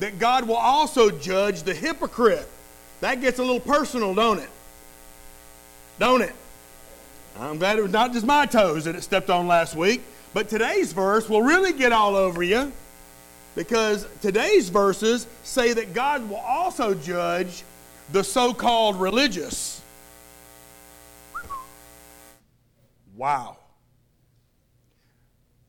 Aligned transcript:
that 0.00 0.18
God 0.18 0.46
will 0.46 0.56
also 0.56 1.10
judge 1.10 1.62
the 1.62 1.74
hypocrite. 1.74 2.48
That 3.00 3.20
gets 3.20 3.38
a 3.38 3.42
little 3.42 3.60
personal, 3.60 4.14
don't 4.14 4.38
it? 4.38 4.50
Don't 5.98 6.22
it? 6.22 6.34
I'm 7.38 7.58
glad 7.58 7.78
it 7.78 7.82
was 7.82 7.92
not 7.92 8.12
just 8.12 8.26
my 8.26 8.46
toes 8.46 8.84
that 8.84 8.96
it 8.96 9.02
stepped 9.02 9.30
on 9.30 9.46
last 9.46 9.76
week, 9.76 10.02
but 10.34 10.48
today's 10.48 10.92
verse 10.92 11.28
will 11.28 11.42
really 11.42 11.72
get 11.72 11.92
all 11.92 12.16
over 12.16 12.42
you 12.42 12.72
because 13.54 14.06
today's 14.20 14.68
verses 14.68 15.26
say 15.42 15.72
that 15.72 15.94
God 15.94 16.28
will 16.28 16.36
also 16.36 16.94
judge 16.94 17.64
the 18.12 18.22
so 18.24 18.52
called 18.52 19.00
religious. 19.00 19.82
Wow. 23.16 23.56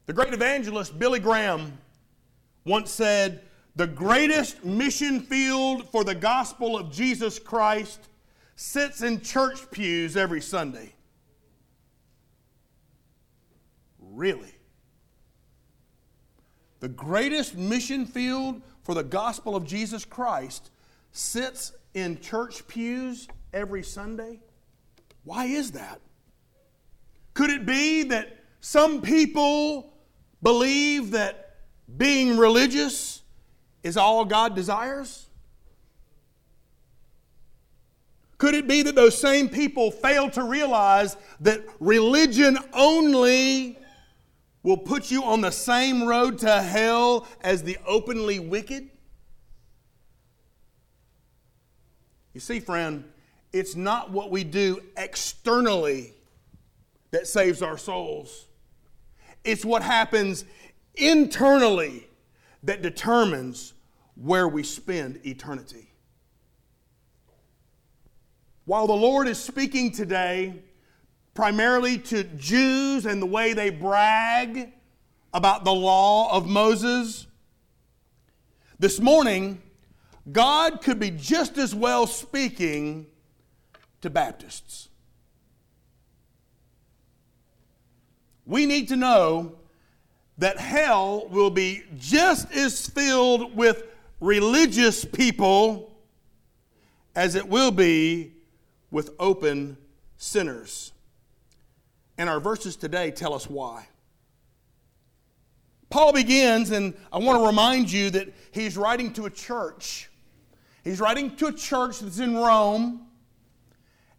The 0.05 0.14
great 0.14 0.34
evangelist 0.34 0.98
Billy 0.98 1.20
Graham 1.20 1.73
once 2.66 2.91
said, 2.91 3.41
The 3.80 3.88
greatest 3.88 4.66
mission 4.66 5.21
field 5.21 5.89
for 5.89 6.03
the 6.03 6.13
gospel 6.13 6.77
of 6.77 6.91
Jesus 6.91 7.40
Christ 7.40 8.09
sits 8.58 9.03
in 9.03 9.22
church 9.22 9.72
pews 9.72 10.17
every 10.17 10.41
Sunday. 10.41 10.91
Really? 14.02 14.52
The 16.81 16.89
greatest 16.89 17.55
mission 17.55 18.05
field 18.05 18.62
for 18.84 18.94
the 18.94 19.02
gospel 19.02 19.55
of 19.55 19.66
Jesus 19.66 20.03
Christ 20.03 20.72
sits 21.14 21.72
in 21.94 22.20
church 22.20 22.67
pews 22.67 23.30
every 23.53 23.84
Sunday? 23.84 24.41
Why 25.23 25.45
is 25.45 25.72
that? 25.72 26.02
Could 27.34 27.50
it 27.50 27.66
be 27.66 28.03
that 28.03 28.44
some 28.59 29.02
people 29.02 29.94
believe 30.44 31.11
that 31.11 31.55
being 31.98 32.38
religious 32.38 33.09
is 33.83 33.97
all 33.97 34.25
God 34.25 34.55
desires? 34.55 35.27
Could 38.38 38.55
it 38.55 38.67
be 38.67 38.81
that 38.83 38.95
those 38.95 39.17
same 39.17 39.49
people 39.49 39.91
fail 39.91 40.30
to 40.31 40.44
realize 40.44 41.17
that 41.41 41.61
religion 41.80 42.58
only 42.73 43.77
will 44.63 44.77
put 44.77 45.11
you 45.11 45.23
on 45.23 45.41
the 45.41 45.52
same 45.52 46.03
road 46.03 46.39
to 46.39 46.61
hell 46.61 47.27
as 47.41 47.63
the 47.63 47.77
openly 47.86 48.39
wicked? 48.39 48.89
You 52.33 52.39
see, 52.39 52.61
friend, 52.61 53.03
it's 53.52 53.75
not 53.75 54.11
what 54.11 54.31
we 54.31 54.45
do 54.45 54.81
externally 54.95 56.14
that 57.11 57.27
saves 57.27 57.61
our 57.61 57.77
souls. 57.77 58.45
It's 59.43 59.66
what 59.66 59.81
happens 59.81 60.45
internally 60.95 62.08
that 62.63 62.81
determines 62.81 63.73
where 64.15 64.47
we 64.47 64.63
spend 64.63 65.25
eternity. 65.25 65.91
While 68.65 68.88
the 68.88 68.93
Lord 68.93 69.27
is 69.27 69.38
speaking 69.38 69.91
today 69.91 70.61
primarily 71.33 71.97
to 71.97 72.23
Jews 72.23 73.05
and 73.05 73.21
the 73.21 73.25
way 73.25 73.53
they 73.53 73.69
brag 73.69 74.73
about 75.33 75.63
the 75.63 75.73
law 75.73 76.35
of 76.35 76.47
Moses, 76.47 77.27
this 78.77 78.99
morning, 78.99 79.61
God 80.31 80.81
could 80.81 80.99
be 80.99 81.11
just 81.11 81.57
as 81.57 81.73
well 81.73 82.07
speaking 82.07 83.07
to 84.02 84.09
Baptists. 84.09 84.89
we 88.49 88.65
need 88.65 88.87
to 88.87 88.95
know 88.95 89.58
that 90.40 90.58
hell 90.58 91.28
will 91.30 91.50
be 91.50 91.84
just 91.98 92.52
as 92.54 92.88
filled 92.88 93.56
with 93.56 93.84
religious 94.20 95.06
people 95.06 95.94
as 97.16 97.36
it 97.36 97.48
will 97.48 97.72
be 97.72 98.34
with 98.90 99.12
open 99.20 99.78
sinners. 100.17 100.94
And 102.17 102.30
our 102.30 102.39
verses 102.39 102.76
today 102.76 103.11
tell 103.11 103.33
us 103.33 103.49
why. 103.49 103.88
Paul 105.89 106.14
begins, 106.14 106.72
and 106.72 106.94
I 107.11 107.17
want 107.17 107.39
to 107.39 107.45
remind 107.45 107.92
you 107.92 108.10
that 108.11 108.28
he's 108.52 108.78
writing 108.78 109.11
to 109.14 109.26
a 109.26 109.30
church. 109.30 110.10
He's 110.83 110.99
writing 110.99 111.36
to 111.38 111.48
a 111.48 111.54
church 111.54 111.99
that's 111.99 112.20
in 112.20 112.38
Rome. 112.38 113.08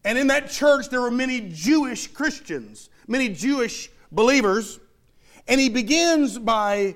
And 0.04 0.18
in 0.18 0.26
that 0.26 0.50
church, 0.50 0.88
there 0.90 1.00
were 1.00 1.10
many 1.10 1.48
Jewish 1.52 2.08
Christians, 2.08 2.90
many 3.06 3.28
Jewish 3.28 3.90
believers. 4.12 4.80
And 5.50 5.60
he 5.60 5.68
begins 5.68 6.38
by 6.38 6.94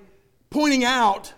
pointing 0.48 0.84
out 0.84 1.32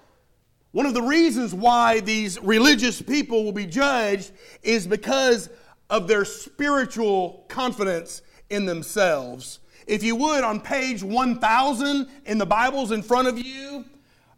one 0.72 0.84
of 0.84 0.93
the 0.93 1.00
reasons 1.00 1.54
why 1.54 2.00
these 2.00 2.38
religious 2.43 3.00
people 3.00 3.43
will 3.43 3.53
be 3.53 3.65
judged 3.65 4.32
is 4.62 4.87
because 4.87 5.49
of 5.88 6.09
their 6.09 6.27
spiritual 6.27 7.47
confidence 7.49 8.21
in 8.50 8.66
themselves. 8.66 9.60
If 9.87 10.03
you 10.03 10.15
would, 10.16 10.44
on 10.44 10.60
page 10.60 11.03
1000 11.03 12.06
in 12.27 12.37
the 12.37 12.44
Bibles 12.44 12.91
in 12.91 13.03
front 13.03 13.28
of 13.28 13.38
you, 13.38 13.87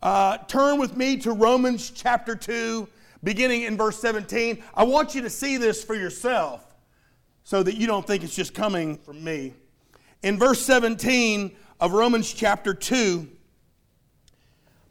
uh, 0.01 0.39
turn 0.47 0.79
with 0.79 0.97
me 0.97 1.17
to 1.17 1.33
Romans 1.33 1.91
chapter 1.91 2.37
2, 2.37 2.87
beginning 3.25 3.63
in 3.63 3.77
verse 3.77 3.99
17. 3.99 4.63
I 4.73 4.85
want 4.85 5.17
you 5.17 5.23
to 5.23 5.31
see 5.31 5.57
this 5.57 5.83
for 5.83 5.97
yourself 5.97 6.65
so 7.43 7.65
that 7.65 7.77
you 7.77 7.89
don't 7.89 8.07
think 8.07 8.23
it's 8.23 8.37
just 8.37 8.55
coming 8.55 8.99
from 8.99 9.25
me. 9.25 9.55
In 10.23 10.39
verse 10.39 10.61
17 10.61 11.57
of 11.81 11.93
Romans 11.93 12.33
chapter 12.33 12.75
2, 12.75 13.29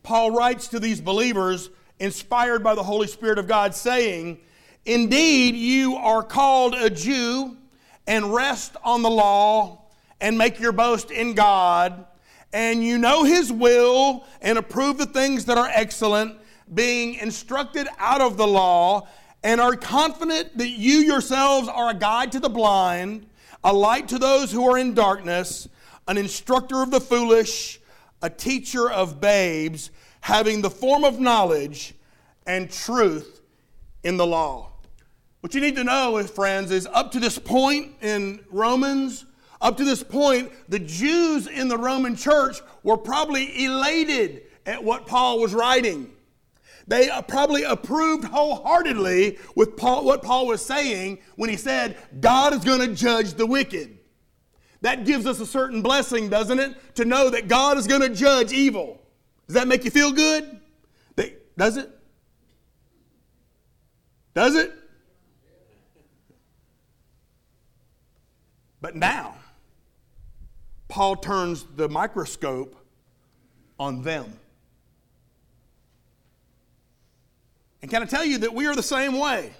Paul 0.04 0.32
writes 0.32 0.70
to 0.70 0.80
these 0.80 1.02
believers, 1.02 1.70
inspired 2.00 2.64
by 2.64 2.76
the 2.76 2.84
Holy 2.84 3.08
Spirit 3.08 3.40
of 3.40 3.48
God, 3.48 3.76
saying, 3.76 4.40
Indeed, 4.86 5.56
you 5.56 5.96
are 5.96 6.24
called 6.24 6.76
a 6.76 6.90
Jew 6.90 7.58
and 8.06 8.34
rest 8.34 8.78
on 8.84 9.02
the 9.02 9.10
law 9.10 9.86
and 10.22 10.38
make 10.38 10.60
your 10.60 10.72
boast 10.72 11.12
in 11.12 11.34
God, 11.34 12.06
and 12.54 12.84
you 12.84 12.98
know 12.98 13.24
His 13.26 13.52
will 13.52 14.26
and 14.42 14.58
approve 14.58 14.98
the 14.98 15.06
things 15.06 15.46
that 15.46 15.58
are 15.58 15.70
excellent, 15.74 16.38
being 16.74 17.16
instructed 17.16 17.88
out 18.00 18.22
of 18.22 18.38
the 18.38 18.48
law, 18.48 19.08
and 19.44 19.60
are 19.60 19.76
confident 19.76 20.58
that 20.58 20.70
you 20.70 21.00
yourselves 21.00 21.68
are 21.68 21.90
a 21.90 21.94
guide 21.94 22.32
to 22.32 22.40
the 22.40 22.50
blind 22.50 23.28
a 23.64 23.74
light 23.74 24.08
to 24.10 24.20
those 24.20 24.52
who 24.52 24.70
are 24.70 24.78
in 24.78 24.94
darkness, 24.94 25.68
an 26.08 26.18
instructor 26.18 26.82
of 26.82 26.92
the 26.92 27.02
foolish, 27.02 27.80
a 28.22 28.30
teacher 28.30 28.90
of 28.90 29.20
babes, 29.22 29.92
having 30.22 30.62
the 30.62 30.70
form 30.70 31.04
of 31.04 31.20
knowledge 31.20 31.94
and 32.46 32.72
truth 32.72 33.42
in 34.04 34.18
the 34.18 34.26
law. 34.26 34.72
What 35.42 35.54
you 35.54 35.62
need 35.62 35.76
to 35.76 35.84
know, 35.84 36.18
eh, 36.18 36.24
friends, 36.24 36.72
is 36.72 36.88
up 36.88 37.12
to 37.12 37.20
this 37.20 37.38
point 37.38 37.94
in 38.02 38.44
Romans, 38.50 39.26
up 39.62 39.78
to 39.78 39.84
this 39.84 40.04
point, 40.04 40.52
the 40.70 40.80
Jews 40.80 41.48
in 41.48 41.68
the 41.68 41.78
Roman 41.78 42.16
church 42.16 42.62
were 42.84 42.98
probably 42.98 43.66
elated 43.66 44.44
at 44.66 44.84
what 44.84 45.08
Paul 45.08 45.40
was 45.40 45.54
writing. 45.54 46.12
They 46.88 47.10
uh, 47.10 47.22
probably 47.22 47.64
approved 47.64 48.24
wholeheartedly 48.26 49.40
with 49.56 49.76
Paul, 49.76 50.06
what 50.06 50.24
Paul 50.24 50.48
was 50.48 50.66
saying 50.66 51.20
when 51.36 51.50
he 51.50 51.58
said, 51.58 51.98
God 52.20 52.54
is 52.54 52.64
going 52.64 52.80
to 52.80 52.96
judge 52.96 53.34
the 53.34 53.46
wicked. 53.46 53.97
That 54.82 55.06
gives 55.06 55.26
us 55.26 55.40
a 55.40 55.46
certain 55.46 55.82
blessing, 55.82 56.30
doesn't 56.30 56.60
it? 56.60 56.96
To 56.96 57.06
know 57.06 57.30
that 57.30 57.48
God 57.48 57.78
is 57.78 57.88
going 57.88 58.02
to 58.02 58.10
judge 58.10 58.52
evil. 58.52 59.02
Does 59.48 59.56
that 59.56 59.68
make 59.68 59.84
you 59.86 59.92
feel 59.92 60.12
good? 60.12 60.60
Does 61.58 61.76
it? 61.76 61.90
Does 64.36 64.56
it? 64.56 64.72
But 68.80 68.96
now, 68.96 69.36
Paul 70.88 71.16
turns 71.16 71.66
the 71.76 71.90
microscope 71.90 72.76
on 73.80 74.04
them. 74.04 74.32
And 77.82 77.90
can 77.90 78.04
I 78.04 78.06
tell 78.06 78.24
you 78.24 78.38
that 78.40 78.54
we 78.54 78.68
are 78.68 78.76
the 78.76 78.84
same 78.84 79.18
way? 79.18 79.52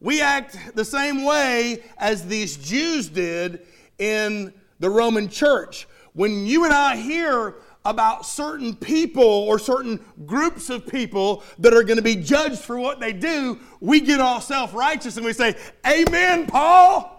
We 0.00 0.20
act 0.20 0.56
the 0.74 0.84
same 0.84 1.24
way 1.24 1.82
as 1.96 2.26
these 2.26 2.56
Jews 2.56 3.08
did 3.08 3.66
in 3.98 4.52
the 4.78 4.90
Roman 4.90 5.28
church. 5.28 5.86
When 6.12 6.46
you 6.46 6.64
and 6.64 6.72
I 6.72 6.96
hear 6.96 7.54
about 7.84 8.24
certain 8.24 8.74
people 8.74 9.24
or 9.24 9.58
certain 9.58 10.00
groups 10.24 10.70
of 10.70 10.86
people 10.86 11.42
that 11.58 11.74
are 11.74 11.82
going 11.82 11.96
to 11.98 12.02
be 12.02 12.16
judged 12.16 12.60
for 12.60 12.78
what 12.78 12.98
they 12.98 13.12
do, 13.12 13.58
we 13.80 14.00
get 14.00 14.20
all 14.20 14.40
self 14.40 14.74
righteous 14.74 15.16
and 15.16 15.24
we 15.24 15.32
say, 15.32 15.56
Amen, 15.86 16.46
Paul. 16.46 17.10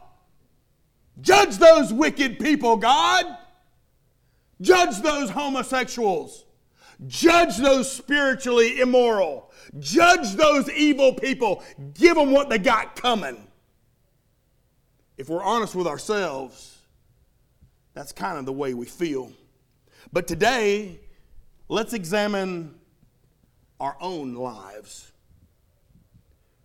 Judge 1.22 1.58
those 1.58 1.94
wicked 1.94 2.40
people, 2.40 2.78
God. 2.78 3.26
Judge 4.62 5.02
those 5.02 5.30
homosexuals. 5.30 6.46
Judge 7.08 7.58
those 7.58 7.92
spiritually 7.92 8.80
immoral. 8.80 9.45
Judge 9.80 10.34
those 10.34 10.70
evil 10.72 11.14
people. 11.14 11.64
Give 11.94 12.16
them 12.16 12.32
what 12.32 12.50
they 12.50 12.58
got 12.58 12.96
coming. 12.96 13.48
If 15.18 15.30
we're 15.30 15.44
honest 15.44 15.76
with 15.76 15.88
ourselves, 15.88 16.78
that's 17.94 18.12
kind 18.12 18.38
of 18.38 18.46
the 18.46 18.54
way 18.54 18.74
we 18.74 18.86
feel. 18.86 19.32
But 20.12 20.28
today, 20.28 21.00
let's 21.70 21.94
examine 21.94 22.76
our 23.80 23.96
own 24.00 24.36
lives. 24.36 25.12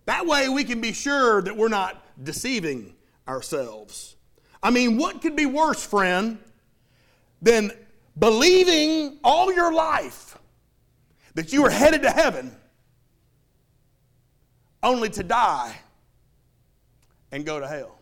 That 0.06 0.26
way 0.26 0.49
we 0.49 0.64
can 0.64 0.81
be 0.81 0.93
sure 0.93 1.43
that 1.43 1.56
we're 1.56 1.69
not 1.69 2.05
deceiving 2.23 2.94
ourselves. 3.29 4.17
I 4.62 4.70
mean, 4.70 4.96
what 4.96 5.23
could 5.23 5.37
be 5.37 5.46
worse, 5.46 5.85
friend, 5.85 6.38
than 7.41 7.73
believing 8.19 9.19
all 9.25 9.53
your 9.53 9.73
life 9.73 10.37
that 11.35 11.53
you 11.53 11.64
are 11.64 11.70
headed 11.70 12.03
to 12.03 12.11
heaven 12.11 12.55
only 14.82 15.11
to 15.11 15.23
die 15.23 15.77
and 17.32 17.44
go 17.44 17.61
to 17.61 17.67
hell? 17.67 17.99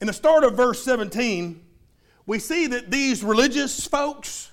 In 0.00 0.06
the 0.06 0.12
start 0.12 0.44
of 0.44 0.54
verse 0.54 0.82
17, 0.84 1.64
we 2.26 2.38
see 2.38 2.66
that 2.68 2.90
these 2.90 3.22
religious 3.22 3.86
folks 3.86 4.50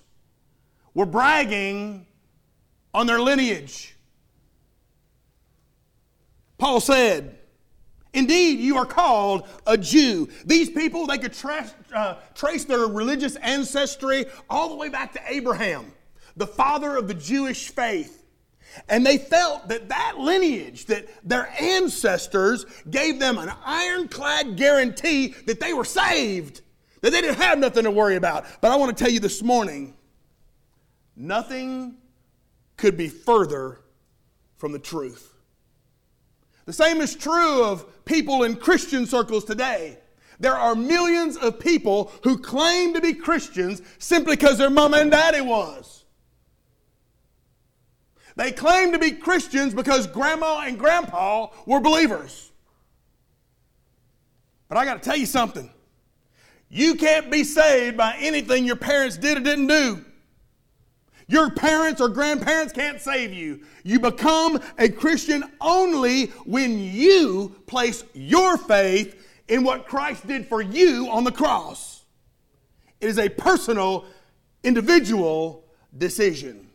were 0.93 1.05
bragging 1.05 2.05
on 2.93 3.07
their 3.07 3.19
lineage. 3.19 3.95
Paul 6.57 6.79
said, 6.79 7.37
Indeed, 8.13 8.59
you 8.59 8.77
are 8.77 8.85
called 8.85 9.47
a 9.65 9.77
Jew. 9.77 10.27
These 10.45 10.69
people, 10.69 11.07
they 11.07 11.17
could 11.17 11.33
tra- 11.33 11.71
uh, 11.93 12.15
trace 12.35 12.65
their 12.65 12.87
religious 12.87 13.37
ancestry 13.37 14.25
all 14.49 14.69
the 14.69 14.75
way 14.75 14.89
back 14.89 15.13
to 15.13 15.21
Abraham, 15.27 15.93
the 16.35 16.47
father 16.47 16.97
of 16.97 17.07
the 17.07 17.13
Jewish 17.13 17.69
faith. 17.69 18.20
And 18.87 19.05
they 19.05 19.17
felt 19.17 19.67
that 19.69 19.89
that 19.89 20.17
lineage, 20.17 20.85
that 20.85 21.07
their 21.27 21.53
ancestors 21.59 22.65
gave 22.89 23.19
them 23.19 23.37
an 23.37 23.51
ironclad 23.65 24.55
guarantee 24.55 25.35
that 25.45 25.59
they 25.59 25.73
were 25.73 25.85
saved, 25.85 26.61
that 27.01 27.11
they 27.11 27.21
didn't 27.21 27.41
have 27.41 27.59
nothing 27.59 27.83
to 27.83 27.91
worry 27.91 28.15
about. 28.15 28.45
But 28.61 28.71
I 28.71 28.77
want 28.77 28.95
to 28.95 29.03
tell 29.03 29.11
you 29.11 29.19
this 29.19 29.41
morning 29.41 29.95
nothing 31.15 31.97
could 32.77 32.97
be 32.97 33.09
further 33.09 33.81
from 34.57 34.71
the 34.71 34.79
truth. 34.79 35.33
The 36.65 36.73
same 36.73 37.01
is 37.01 37.15
true 37.15 37.63
of 37.63 38.05
people 38.05 38.43
in 38.43 38.55
Christian 38.55 39.05
circles 39.05 39.43
today. 39.43 39.97
There 40.39 40.55
are 40.55 40.73
millions 40.75 41.37
of 41.37 41.59
people 41.59 42.11
who 42.23 42.37
claim 42.37 42.93
to 42.93 43.01
be 43.01 43.13
Christians 43.13 43.81
simply 43.99 44.35
because 44.35 44.57
their 44.57 44.69
mama 44.69 44.97
and 44.97 45.11
daddy 45.11 45.41
was. 45.41 46.00
They 48.35 48.51
claim 48.51 48.91
to 48.93 48.99
be 48.99 49.11
Christians 49.11 49.73
because 49.73 50.07
grandma 50.07 50.61
and 50.65 50.79
grandpa 50.79 51.47
were 51.65 51.79
believers. 51.79 52.51
But 54.69 54.77
I 54.77 54.85
got 54.85 55.01
to 55.01 55.09
tell 55.09 55.17
you 55.17 55.25
something. 55.25 55.69
You 56.69 56.95
can't 56.95 57.29
be 57.29 57.43
saved 57.43 57.97
by 57.97 58.15
anything 58.19 58.65
your 58.65 58.77
parents 58.77 59.17
did 59.17 59.37
or 59.37 59.41
didn't 59.41 59.67
do. 59.67 60.05
Your 61.27 61.49
parents 61.49 61.99
or 61.99 62.09
grandparents 62.09 62.73
can't 62.73 62.99
save 62.99 63.33
you. 63.33 63.61
You 63.83 63.99
become 63.99 64.59
a 64.77 64.87
Christian 64.89 65.43
only 65.59 66.27
when 66.45 66.79
you 66.79 67.55
place 67.67 68.03
your 68.13 68.57
faith 68.57 69.17
in 69.47 69.63
what 69.63 69.85
Christ 69.85 70.25
did 70.25 70.47
for 70.47 70.61
you 70.61 71.09
on 71.09 71.25
the 71.25 71.31
cross. 71.31 72.05
It 73.01 73.09
is 73.09 73.19
a 73.19 73.27
personal, 73.27 74.05
individual 74.63 75.65
decision. 75.97 76.70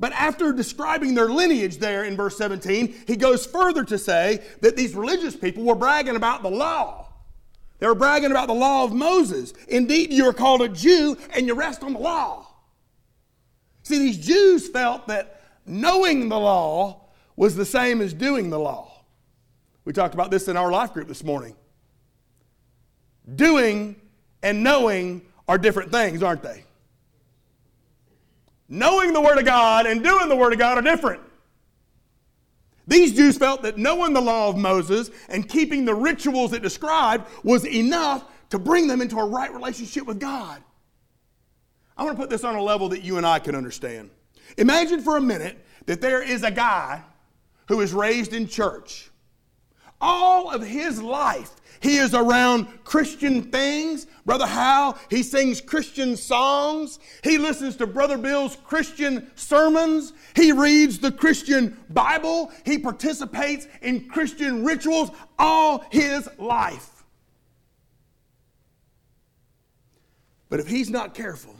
But 0.00 0.12
after 0.12 0.52
describing 0.52 1.14
their 1.14 1.28
lineage 1.28 1.78
there 1.78 2.04
in 2.04 2.16
verse 2.16 2.36
17, 2.38 3.04
he 3.06 3.16
goes 3.16 3.44
further 3.46 3.82
to 3.84 3.98
say 3.98 4.42
that 4.60 4.76
these 4.76 4.94
religious 4.94 5.34
people 5.36 5.64
were 5.64 5.74
bragging 5.74 6.16
about 6.16 6.42
the 6.42 6.50
law. 6.50 7.08
They 7.78 7.86
were 7.86 7.94
bragging 7.94 8.30
about 8.30 8.46
the 8.46 8.54
law 8.54 8.84
of 8.84 8.92
Moses. 8.92 9.52
Indeed, 9.68 10.12
you 10.12 10.28
are 10.28 10.32
called 10.32 10.62
a 10.62 10.68
Jew 10.68 11.16
and 11.34 11.46
you 11.46 11.54
rest 11.54 11.82
on 11.82 11.92
the 11.94 11.98
law. 11.98 12.46
See, 13.82 13.98
these 13.98 14.18
Jews 14.18 14.68
felt 14.68 15.08
that 15.08 15.40
knowing 15.66 16.28
the 16.28 16.38
law 16.38 17.08
was 17.36 17.56
the 17.56 17.64
same 17.64 18.00
as 18.00 18.12
doing 18.12 18.50
the 18.50 18.58
law. 18.58 18.92
We 19.84 19.92
talked 19.92 20.14
about 20.14 20.30
this 20.30 20.48
in 20.48 20.56
our 20.56 20.70
life 20.70 20.92
group 20.92 21.08
this 21.08 21.24
morning. 21.24 21.54
Doing 23.34 23.96
and 24.42 24.62
knowing 24.62 25.22
are 25.46 25.58
different 25.58 25.90
things, 25.90 26.22
aren't 26.22 26.42
they? 26.42 26.64
Knowing 28.68 29.12
the 29.12 29.20
Word 29.20 29.38
of 29.38 29.44
God 29.44 29.86
and 29.86 30.02
doing 30.02 30.28
the 30.28 30.36
Word 30.36 30.52
of 30.52 30.58
God 30.58 30.78
are 30.78 30.82
different. 30.82 31.22
These 32.86 33.14
Jews 33.14 33.36
felt 33.36 33.62
that 33.62 33.76
knowing 33.76 34.14
the 34.14 34.20
law 34.20 34.48
of 34.48 34.56
Moses 34.56 35.10
and 35.28 35.48
keeping 35.48 35.84
the 35.84 35.94
rituals 35.94 36.52
it 36.52 36.62
described 36.62 37.26
was 37.44 37.66
enough 37.66 38.24
to 38.50 38.58
bring 38.58 38.86
them 38.86 39.02
into 39.02 39.18
a 39.18 39.26
right 39.26 39.52
relationship 39.52 40.06
with 40.06 40.18
God. 40.18 40.62
I 41.96 42.04
want 42.04 42.16
to 42.16 42.20
put 42.20 42.30
this 42.30 42.44
on 42.44 42.54
a 42.54 42.62
level 42.62 42.88
that 42.90 43.02
you 43.02 43.18
and 43.18 43.26
I 43.26 43.40
can 43.40 43.54
understand. 43.54 44.10
Imagine 44.56 45.02
for 45.02 45.16
a 45.16 45.20
minute 45.20 45.58
that 45.86 46.00
there 46.00 46.22
is 46.22 46.42
a 46.44 46.50
guy 46.50 47.02
who 47.66 47.80
is 47.80 47.92
raised 47.92 48.32
in 48.32 48.46
church. 48.46 49.10
All 50.00 50.50
of 50.50 50.62
his 50.62 51.02
life, 51.02 51.50
he 51.80 51.98
is 51.98 52.14
around 52.14 52.66
Christian 52.84 53.50
things. 53.50 54.06
Brother 54.26 54.46
Hal, 54.46 54.98
he 55.10 55.22
sings 55.22 55.60
Christian 55.60 56.16
songs. 56.16 56.98
He 57.22 57.38
listens 57.38 57.76
to 57.76 57.86
Brother 57.86 58.18
Bill's 58.18 58.56
Christian 58.56 59.30
sermons. 59.36 60.12
He 60.34 60.52
reads 60.52 60.98
the 60.98 61.12
Christian 61.12 61.78
Bible. 61.90 62.50
He 62.64 62.78
participates 62.78 63.66
in 63.80 64.08
Christian 64.08 64.64
rituals 64.64 65.10
all 65.38 65.84
his 65.90 66.28
life. 66.38 67.04
But 70.48 70.60
if 70.60 70.66
he's 70.66 70.90
not 70.90 71.14
careful, 71.14 71.54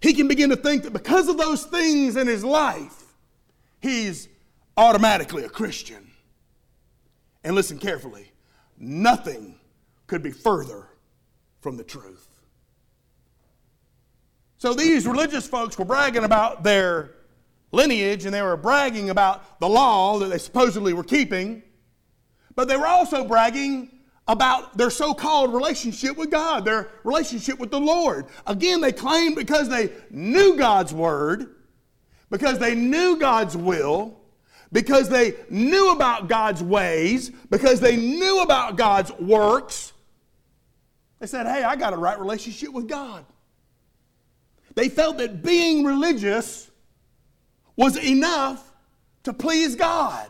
he 0.00 0.14
can 0.14 0.28
begin 0.28 0.50
to 0.50 0.56
think 0.56 0.82
that 0.82 0.92
because 0.92 1.28
of 1.28 1.36
those 1.36 1.64
things 1.64 2.16
in 2.16 2.26
his 2.26 2.42
life, 2.42 3.04
he's 3.80 4.28
automatically 4.76 5.44
a 5.44 5.48
Christian. 5.48 6.10
And 7.44 7.54
listen 7.54 7.78
carefully 7.78 8.30
nothing 8.78 9.58
could 10.06 10.22
be 10.22 10.30
further 10.30 10.88
from 11.60 11.76
the 11.76 11.84
truth. 11.84 12.28
So 14.58 14.72
these 14.72 15.06
religious 15.06 15.46
folks 15.46 15.78
were 15.78 15.84
bragging 15.84 16.24
about 16.24 16.62
their 16.62 17.14
lineage 17.72 18.24
and 18.24 18.32
they 18.32 18.42
were 18.42 18.56
bragging 18.56 19.10
about 19.10 19.60
the 19.60 19.68
law 19.68 20.18
that 20.18 20.26
they 20.26 20.38
supposedly 20.38 20.92
were 20.92 21.04
keeping, 21.04 21.62
but 22.54 22.68
they 22.68 22.76
were 22.76 22.86
also 22.86 23.24
bragging 23.24 23.90
about 24.26 24.78
their 24.78 24.90
so 24.90 25.12
called 25.12 25.52
relationship 25.52 26.16
with 26.16 26.30
God, 26.30 26.64
their 26.64 26.88
relationship 27.02 27.58
with 27.58 27.70
the 27.70 27.80
Lord. 27.80 28.26
Again, 28.46 28.80
they 28.80 28.92
claimed 28.92 29.36
because 29.36 29.68
they 29.68 29.92
knew 30.10 30.56
God's 30.56 30.94
word, 30.94 31.56
because 32.30 32.58
they 32.58 32.74
knew 32.74 33.18
God's 33.18 33.56
will, 33.56 34.18
because 34.74 35.08
they 35.08 35.34
knew 35.48 35.92
about 35.92 36.28
God's 36.28 36.60
ways, 36.60 37.30
because 37.48 37.78
they 37.78 37.94
knew 37.94 38.40
about 38.40 38.76
God's 38.76 39.12
works. 39.12 39.92
They 41.20 41.28
said, 41.28 41.46
Hey, 41.46 41.62
I 41.62 41.76
got 41.76 41.92
a 41.92 41.96
right 41.96 42.18
relationship 42.18 42.72
with 42.72 42.88
God. 42.88 43.24
They 44.74 44.88
felt 44.88 45.18
that 45.18 45.44
being 45.44 45.84
religious 45.84 46.68
was 47.76 47.96
enough 47.96 48.72
to 49.22 49.32
please 49.32 49.76
God. 49.76 50.26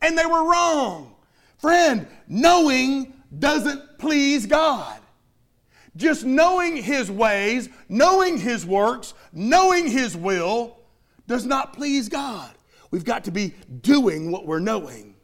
And 0.00 0.16
they 0.16 0.24
were 0.24 0.50
wrong. 0.50 1.14
Friend, 1.58 2.06
knowing 2.26 3.12
doesn't 3.38 3.98
please 3.98 4.46
God. 4.46 4.98
Just 5.94 6.24
knowing 6.24 6.74
His 6.74 7.10
ways, 7.10 7.68
knowing 7.90 8.38
His 8.38 8.64
works, 8.64 9.12
knowing 9.30 9.88
His 9.88 10.16
will 10.16 10.78
does 11.26 11.44
not 11.44 11.74
please 11.74 12.08
God. 12.08 12.51
We've 12.92 13.04
got 13.04 13.24
to 13.24 13.32
be 13.32 13.54
doing 13.80 14.30
what 14.30 14.46
we're 14.46 14.60
knowing. 14.60 15.16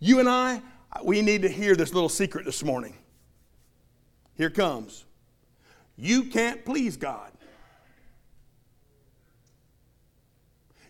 You 0.00 0.18
and 0.18 0.28
I, 0.28 0.62
we 1.04 1.22
need 1.22 1.42
to 1.42 1.48
hear 1.48 1.76
this 1.76 1.92
little 1.94 2.08
secret 2.08 2.46
this 2.46 2.64
morning. 2.64 2.96
Here 4.34 4.50
comes. 4.50 5.04
You 5.96 6.24
can't 6.24 6.64
please 6.64 6.96
God. 6.96 7.30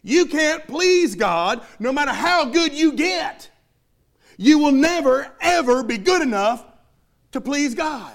You 0.02 0.26
can't 0.26 0.66
please 0.66 1.16
God 1.16 1.62
no 1.80 1.92
matter 1.92 2.12
how 2.12 2.44
good 2.44 2.72
you 2.72 2.92
get. 2.92 3.50
You 4.36 4.60
will 4.60 4.72
never, 4.72 5.34
ever 5.40 5.82
be 5.82 5.98
good 5.98 6.22
enough 6.22 6.64
to 7.32 7.40
please 7.40 7.74
God. 7.74 8.14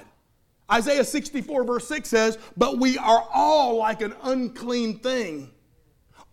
Isaiah 0.71 1.03
64, 1.03 1.65
verse 1.65 1.87
6 1.89 2.07
says, 2.07 2.37
But 2.55 2.77
we 2.77 2.97
are 2.97 3.27
all 3.33 3.75
like 3.77 4.01
an 4.01 4.15
unclean 4.23 4.99
thing. 4.99 5.52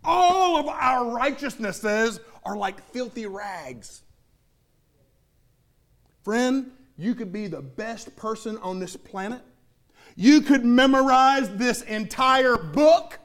All 0.05 0.57
of 0.57 0.67
our 0.67 1.15
righteousnesses 1.15 2.21
are 2.45 2.57
like 2.57 2.83
filthy 2.93 3.27
rags. 3.27 4.03
Friend, 6.23 6.71
you 6.97 7.15
could 7.15 7.33
be 7.33 7.47
the 7.47 7.63
best 7.63 8.15
person 8.17 8.59
on 8.59 8.79
this 8.79 8.97
planet. 8.97 9.41
You 10.17 10.43
could 10.43 10.65
memorize 10.65 11.49
this 11.57 11.83
entire 11.83 12.57
book. 12.57 13.19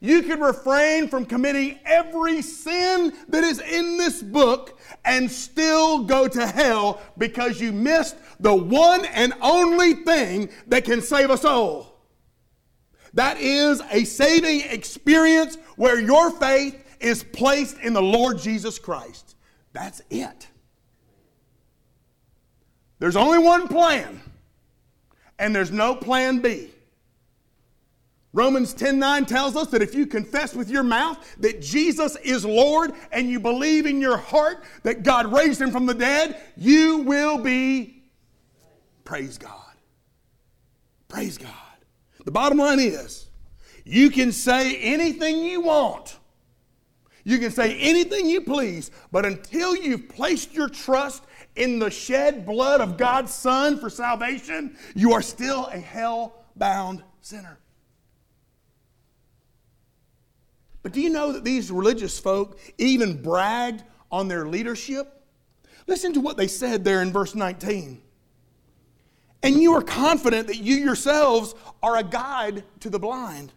You 0.00 0.22
could 0.22 0.40
refrain 0.40 1.08
from 1.08 1.26
committing 1.26 1.78
every 1.84 2.42
sin 2.42 3.12
that 3.28 3.44
is 3.44 3.60
in 3.60 3.98
this 3.98 4.22
book 4.22 4.80
and 5.04 5.30
still 5.30 6.04
go 6.04 6.26
to 6.26 6.46
hell 6.46 7.00
because 7.18 7.60
you 7.60 7.70
missed 7.70 8.16
the 8.40 8.54
one 8.54 9.04
and 9.04 9.32
only 9.40 9.94
thing 9.94 10.48
that 10.66 10.84
can 10.84 11.02
save 11.02 11.30
us 11.30 11.44
all. 11.44 11.91
That 13.14 13.38
is 13.38 13.82
a 13.90 14.04
saving 14.04 14.62
experience 14.70 15.56
where 15.76 16.00
your 16.00 16.30
faith 16.30 16.82
is 17.00 17.22
placed 17.22 17.78
in 17.78 17.92
the 17.92 18.02
Lord 18.02 18.38
Jesus 18.38 18.78
Christ. 18.78 19.36
That's 19.72 20.02
it. 20.10 20.48
There's 22.98 23.16
only 23.16 23.38
one 23.38 23.66
plan, 23.66 24.20
and 25.38 25.54
there's 25.54 25.72
no 25.72 25.94
plan 25.94 26.40
B. 26.40 26.70
Romans 28.32 28.72
10 28.72 28.98
9 28.98 29.26
tells 29.26 29.56
us 29.56 29.68
that 29.68 29.82
if 29.82 29.94
you 29.94 30.06
confess 30.06 30.54
with 30.54 30.70
your 30.70 30.82
mouth 30.82 31.18
that 31.40 31.60
Jesus 31.60 32.16
is 32.24 32.46
Lord 32.46 32.92
and 33.10 33.28
you 33.28 33.38
believe 33.38 33.84
in 33.84 34.00
your 34.00 34.16
heart 34.16 34.64
that 34.84 35.02
God 35.02 35.32
raised 35.32 35.60
him 35.60 35.70
from 35.70 35.84
the 35.84 35.94
dead, 35.94 36.40
you 36.56 36.98
will 36.98 37.36
be. 37.36 38.04
Praise 39.04 39.36
God. 39.36 39.74
Praise 41.08 41.36
God. 41.36 41.50
The 42.24 42.30
bottom 42.30 42.58
line 42.58 42.80
is 42.80 43.28
you 43.84 44.10
can 44.10 44.32
say 44.32 44.76
anything 44.76 45.38
you 45.38 45.60
want. 45.62 46.18
You 47.24 47.38
can 47.38 47.52
say 47.52 47.78
anything 47.78 48.28
you 48.28 48.40
please, 48.40 48.90
but 49.12 49.24
until 49.24 49.76
you've 49.76 50.08
placed 50.08 50.54
your 50.54 50.68
trust 50.68 51.22
in 51.54 51.78
the 51.78 51.90
shed 51.90 52.44
blood 52.44 52.80
of 52.80 52.96
God's 52.96 53.32
Son 53.32 53.78
for 53.78 53.88
salvation, 53.88 54.76
you 54.94 55.12
are 55.12 55.22
still 55.22 55.66
a 55.66 55.78
hell 55.78 56.44
bound 56.56 57.04
sinner. 57.20 57.58
But 60.82 60.92
do 60.92 61.00
you 61.00 61.10
know 61.10 61.32
that 61.32 61.44
these 61.44 61.70
religious 61.70 62.18
folk 62.18 62.58
even 62.78 63.22
bragged 63.22 63.84
on 64.10 64.26
their 64.26 64.46
leadership? 64.46 65.22
Listen 65.86 66.12
to 66.14 66.20
what 66.20 66.36
they 66.36 66.48
said 66.48 66.82
there 66.82 67.02
in 67.02 67.12
verse 67.12 67.36
19. 67.36 68.02
And 69.42 69.60
you 69.60 69.74
are 69.74 69.82
confident 69.82 70.46
that 70.46 70.58
you 70.58 70.76
yourselves 70.76 71.54
are 71.82 71.96
a 71.96 72.02
guide 72.02 72.64
to 72.80 72.90
the 72.90 72.98
blind, 72.98 73.52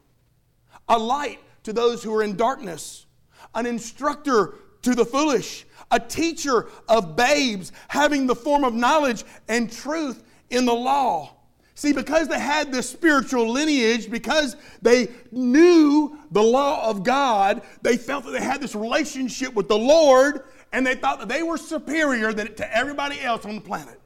a 0.89 0.97
light 0.97 1.39
to 1.63 1.73
those 1.73 2.03
who 2.03 2.13
are 2.13 2.23
in 2.23 2.35
darkness, 2.35 3.05
an 3.53 3.65
instructor 3.65 4.55
to 4.81 4.95
the 4.95 5.05
foolish, 5.05 5.65
a 5.91 5.99
teacher 5.99 6.67
of 6.87 7.15
babes, 7.15 7.71
having 7.87 8.27
the 8.27 8.35
form 8.35 8.63
of 8.63 8.73
knowledge 8.73 9.23
and 9.47 9.71
truth 9.71 10.23
in 10.49 10.65
the 10.65 10.73
law. 10.73 11.31
See, 11.75 11.91
because 11.91 12.29
they 12.29 12.39
had 12.39 12.71
this 12.71 12.89
spiritual 12.89 13.49
lineage, 13.49 14.09
because 14.09 14.55
they 14.81 15.09
knew 15.31 16.17
the 16.31 16.41
law 16.41 16.89
of 16.89 17.03
God, 17.03 17.63
they 17.81 17.97
felt 17.97 18.23
that 18.25 18.31
they 18.31 18.41
had 18.41 18.61
this 18.61 18.75
relationship 18.75 19.53
with 19.53 19.67
the 19.67 19.77
Lord, 19.77 20.43
and 20.71 20.87
they 20.87 20.95
thought 20.95 21.19
that 21.19 21.27
they 21.27 21.43
were 21.43 21.57
superior 21.57 22.31
to 22.31 22.75
everybody 22.77 23.19
else 23.19 23.45
on 23.45 23.55
the 23.55 23.61
planet. 23.61 23.99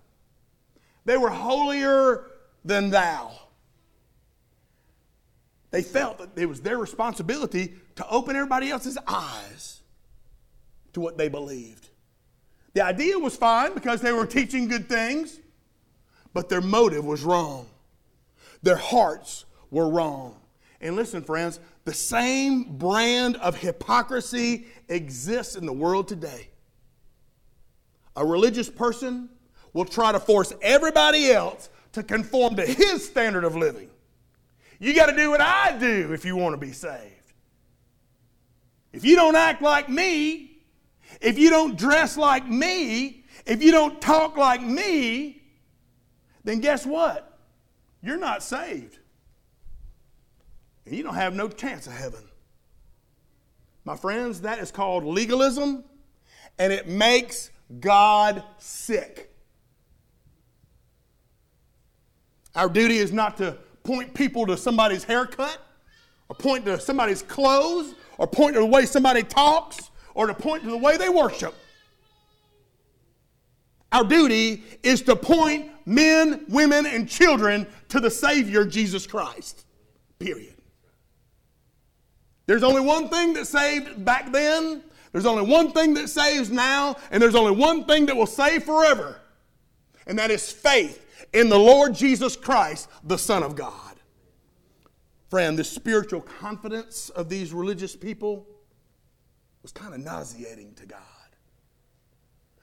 They 1.10 1.18
were 1.18 1.32
holier 1.32 2.26
than 2.64 2.92
thou. 2.92 3.32
They 5.72 5.82
felt 5.82 6.20
that 6.20 6.40
it 6.40 6.46
was 6.46 6.62
their 6.62 6.78
responsibility 6.78 7.74
to 7.96 8.08
open 8.08 8.36
everybody 8.36 8.70
else's 8.70 8.96
eyes 9.08 9.82
to 10.94 11.00
what 11.00 11.18
they 11.18 11.28
believed. 11.28 11.90
The 12.76 12.82
idea 12.82 13.18
was 13.18 13.36
fine 13.36 13.74
because 13.74 14.02
they 14.02 14.12
were 14.12 14.28
teaching 14.28 14.68
good 14.68 14.88
things 14.88 15.40
but 16.32 16.48
their 16.48 16.62
motive 16.62 17.06
was 17.06 17.24
wrong. 17.24 17.66
Their 18.62 18.78
hearts 18.78 19.46
were 19.72 19.90
wrong. 19.90 20.40
And 20.80 20.96
listen, 20.96 21.24
friends, 21.24 21.60
the 21.86 21.94
same 21.96 22.78
brand 22.78 23.36
of 23.38 23.58
hypocrisy 23.58 24.68
exists 24.88 25.56
in 25.56 25.66
the 25.66 25.74
world 25.74 26.08
today. 26.08 26.50
A 28.16 28.24
religious 28.24 28.70
person 28.70 29.30
will 29.74 29.86
try 29.86 30.12
to 30.12 30.20
force 30.20 30.54
everybody 30.62 31.32
else 31.32 31.70
to 31.94 32.04
conform 32.04 32.56
to 32.56 32.66
his 32.66 33.06
standard 33.06 33.44
of 33.44 33.56
living. 33.56 33.90
You 34.80 34.96
got 34.96 35.08
to 35.08 35.16
do 35.16 35.30
what 35.30 35.42
I 35.42 35.78
do 35.78 36.14
if 36.14 36.24
you 36.26 36.36
want 36.36 36.54
to 36.54 36.58
be 36.58 36.72
saved. 36.72 37.34
If 38.94 39.06
you 39.06 39.16
don't 39.16 39.36
act 39.36 39.62
like 39.62 39.90
me, 39.90 40.58
if 41.22 41.38
you 41.38 41.50
don't 41.50 41.78
dress 41.78 42.18
like 42.18 42.48
me, 42.48 43.26
if 43.46 43.62
you 43.62 43.72
don't 43.72 44.00
talk 44.02 44.38
like 44.38 44.62
me, 44.62 45.42
then 46.44 46.60
guess 46.60 46.86
what? 46.86 47.38
You're 48.02 48.18
not 48.18 48.42
saved. 48.42 48.98
And 50.86 50.96
you 50.96 51.04
don't 51.04 51.16
have 51.16 51.36
no 51.36 51.50
chance 51.50 51.86
of 51.86 51.94
heaven. 51.94 52.24
My 53.86 53.96
friends, 53.96 54.42
that 54.42 54.60
is 54.60 54.72
called 54.72 55.04
legalism, 55.04 55.84
and 56.58 56.72
it 56.72 56.88
makes 56.88 57.52
God 57.80 58.44
sick. 58.58 59.29
Our 62.56 62.70
duty 62.70 62.98
is 62.98 63.12
not 63.12 63.38
to 63.38 63.58
point 63.84 64.14
people 64.14 64.46
to 64.48 64.58
somebody's 64.58 65.04
haircut, 65.04 65.58
or 66.30 66.36
point 66.36 66.66
to 66.66 66.80
somebody's 66.80 67.22
clothes, 67.22 67.96
or 68.18 68.28
point 68.28 68.54
to 68.54 68.60
the 68.60 68.66
way 68.66 68.86
somebody 68.86 69.24
talks, 69.24 69.92
or 70.14 70.28
to 70.28 70.34
point 70.34 70.64
to 70.64 70.70
the 70.70 70.78
way 70.78 70.98
they 70.98 71.10
worship. 71.10 71.56
Our 73.92 74.04
duty 74.04 74.64
is 74.84 75.02
to 75.04 75.16
point 75.16 75.72
men, 75.86 76.46
women, 76.50 76.86
and 76.86 77.10
children 77.10 77.66
to 77.90 78.00
the 78.00 78.12
Savior, 78.12 78.66
Jesus 78.66 79.08
Christ. 79.08 79.66
Period. 80.20 80.56
There's 82.46 82.64
only 82.64 82.82
one 82.82 83.10
thing 83.10 83.34
that 83.34 83.46
saved 83.46 84.04
back 84.04 84.32
then, 84.32 84.84
there's 85.12 85.26
only 85.26 85.50
one 85.50 85.72
thing 85.72 85.96
that 85.96 86.10
saves 86.10 86.52
now, 86.52 86.98
and 87.10 87.22
there's 87.22 87.36
only 87.36 87.52
one 87.52 87.86
thing 87.86 88.06
that 88.08 88.16
will 88.16 88.28
save 88.28 88.64
forever, 88.64 89.20
and 90.06 90.20
that 90.20 90.30
is 90.30 90.52
faith 90.52 91.06
in 91.34 91.50
the 91.50 91.60
Lord 91.60 91.94
Jesus 91.94 92.36
Christ, 92.36 92.90
the 93.04 93.18
Son 93.18 93.44
of 93.44 93.56
God. 93.56 93.96
Friend, 95.30 95.58
the 95.58 95.64
spiritual 95.64 96.22
confidence 96.22 97.10
of 97.10 97.30
these 97.30 97.54
religious 97.54 97.96
people 97.96 98.48
was 99.62 99.72
kind 99.72 99.94
of 99.94 100.00
nauseating 100.00 100.74
to 100.76 100.86
God. 100.86 101.00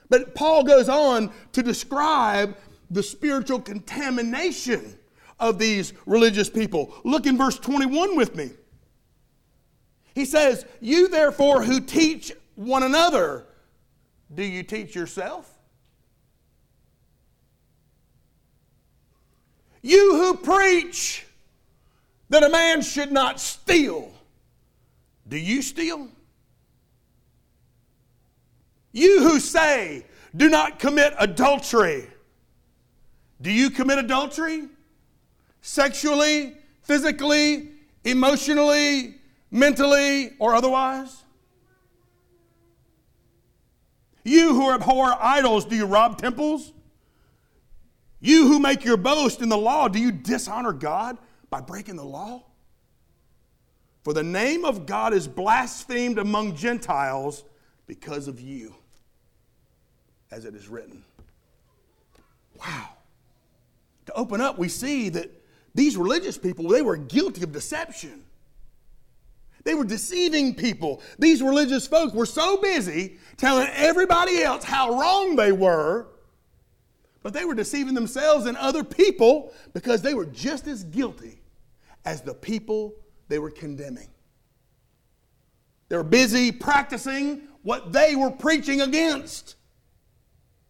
But 0.09 0.35
Paul 0.35 0.65
goes 0.65 0.89
on 0.89 1.33
to 1.53 1.63
describe 1.63 2.57
the 2.91 3.03
spiritual 3.03 3.61
contamination 3.61 4.99
of 5.39 5.59
these 5.59 5.93
religious 6.07 6.49
people. 6.49 6.95
Look 7.05 7.27
in 7.27 7.37
verse 7.37 7.59
21 7.59 8.17
with 8.17 8.35
me. 8.35 8.51
He 10.15 10.25
says, 10.25 10.65
You 10.81 11.09
therefore 11.09 11.63
who 11.63 11.81
teach 11.81 12.33
one 12.55 12.83
another, 12.83 13.47
do 14.35 14.43
you 14.43 14.63
teach 14.63 14.95
yourself? 14.95 15.56
You 19.87 20.17
who 20.17 20.35
preach 20.39 21.25
that 22.29 22.43
a 22.43 22.49
man 22.49 22.83
should 22.83 23.13
not 23.13 23.39
steal, 23.39 24.13
do 25.29 25.37
you 25.37 25.63
steal? 25.63 26.09
You 28.91 29.23
who 29.23 29.39
say, 29.39 30.05
do 30.35 30.49
not 30.49 30.81
commit 30.81 31.15
adultery, 31.21 32.09
do 33.41 33.53
you 33.53 33.71
commit 33.71 33.99
adultery? 33.99 34.65
Sexually, 35.61 36.57
physically, 36.83 37.69
emotionally, 38.03 39.15
mentally, 39.53 40.33
or 40.41 40.57
otherwise? 40.57 41.23
You 44.25 44.53
who 44.53 44.73
abhor 44.73 45.15
idols, 45.21 45.65
do 45.65 45.77
you 45.77 45.87
rob 45.87 46.21
temples? 46.21 46.73
You 48.27 48.49
who 48.49 48.59
make 48.59 48.85
your 48.85 48.97
boast 48.97 49.41
in 49.41 49.49
the 49.49 49.57
law, 49.57 49.87
do 49.87 50.01
you 50.01 50.11
dishonor 50.11 50.73
God 50.73 51.17
by 51.49 51.61
breaking 51.61 51.95
the 51.95 52.05
law? 52.05 52.43
For 54.03 54.13
the 54.13 54.25
name 54.25 54.65
of 54.65 54.85
God 54.85 55.15
is 55.15 55.29
blasphemed 55.29 56.19
among 56.19 56.57
Gentiles 56.57 57.45
because 57.87 58.27
of 58.27 58.41
you 58.41 58.75
as 60.33 60.45
it 60.45 60.57
is 60.57 60.67
written. 60.67 61.05
Wow. 62.59 62.89
To 64.07 64.13
open 64.15 64.41
up, 64.41 64.59
we 64.59 64.69
see 64.71 65.09
that 65.11 65.31
these 65.77 65.97
religious 65.97 66.37
people, 66.37 66.67
they 66.67 66.83
were 66.83 66.97
guilty 66.97 67.45
of 67.45 67.53
deception. 67.53 68.25
They 69.63 69.75
were 69.75 69.85
deceiving 69.85 70.57
people. 70.57 71.01
These 71.21 71.43
religious 71.43 71.87
folk 71.87 72.13
were 72.13 72.27
so 72.27 72.57
busy 72.57 73.19
telling 73.37 73.69
everybody 73.73 74.43
else 74.43 74.65
how 74.65 74.99
wrong 74.99 75.37
they 75.37 75.53
were, 75.53 76.09
but 77.27 77.33
they 77.33 77.45
were 77.45 77.57
deceiving 77.57 77.93
themselves 77.93 78.47
and 78.47 78.57
other 78.57 78.85
people 78.85 79.53
because 79.73 80.01
they 80.01 80.15
were 80.15 80.27
just 80.27 80.69
as 80.69 80.85
guilty 80.85 81.41
as 82.05 82.23
the 82.23 82.33
people 82.33 82.95
they 83.27 83.41
were 83.41 83.51
condemning. 83.51 84.09
They 85.89 85.97
were 85.97 86.05
busy 86.05 86.53
practicing 86.53 87.49
what 87.65 87.93
they 87.93 88.15
were 88.15 88.31
preaching 88.31 88.81
against. 88.81 89.57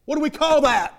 What 0.06 0.14
do 0.14 0.22
we 0.22 0.30
call 0.30 0.62
that? 0.62 0.98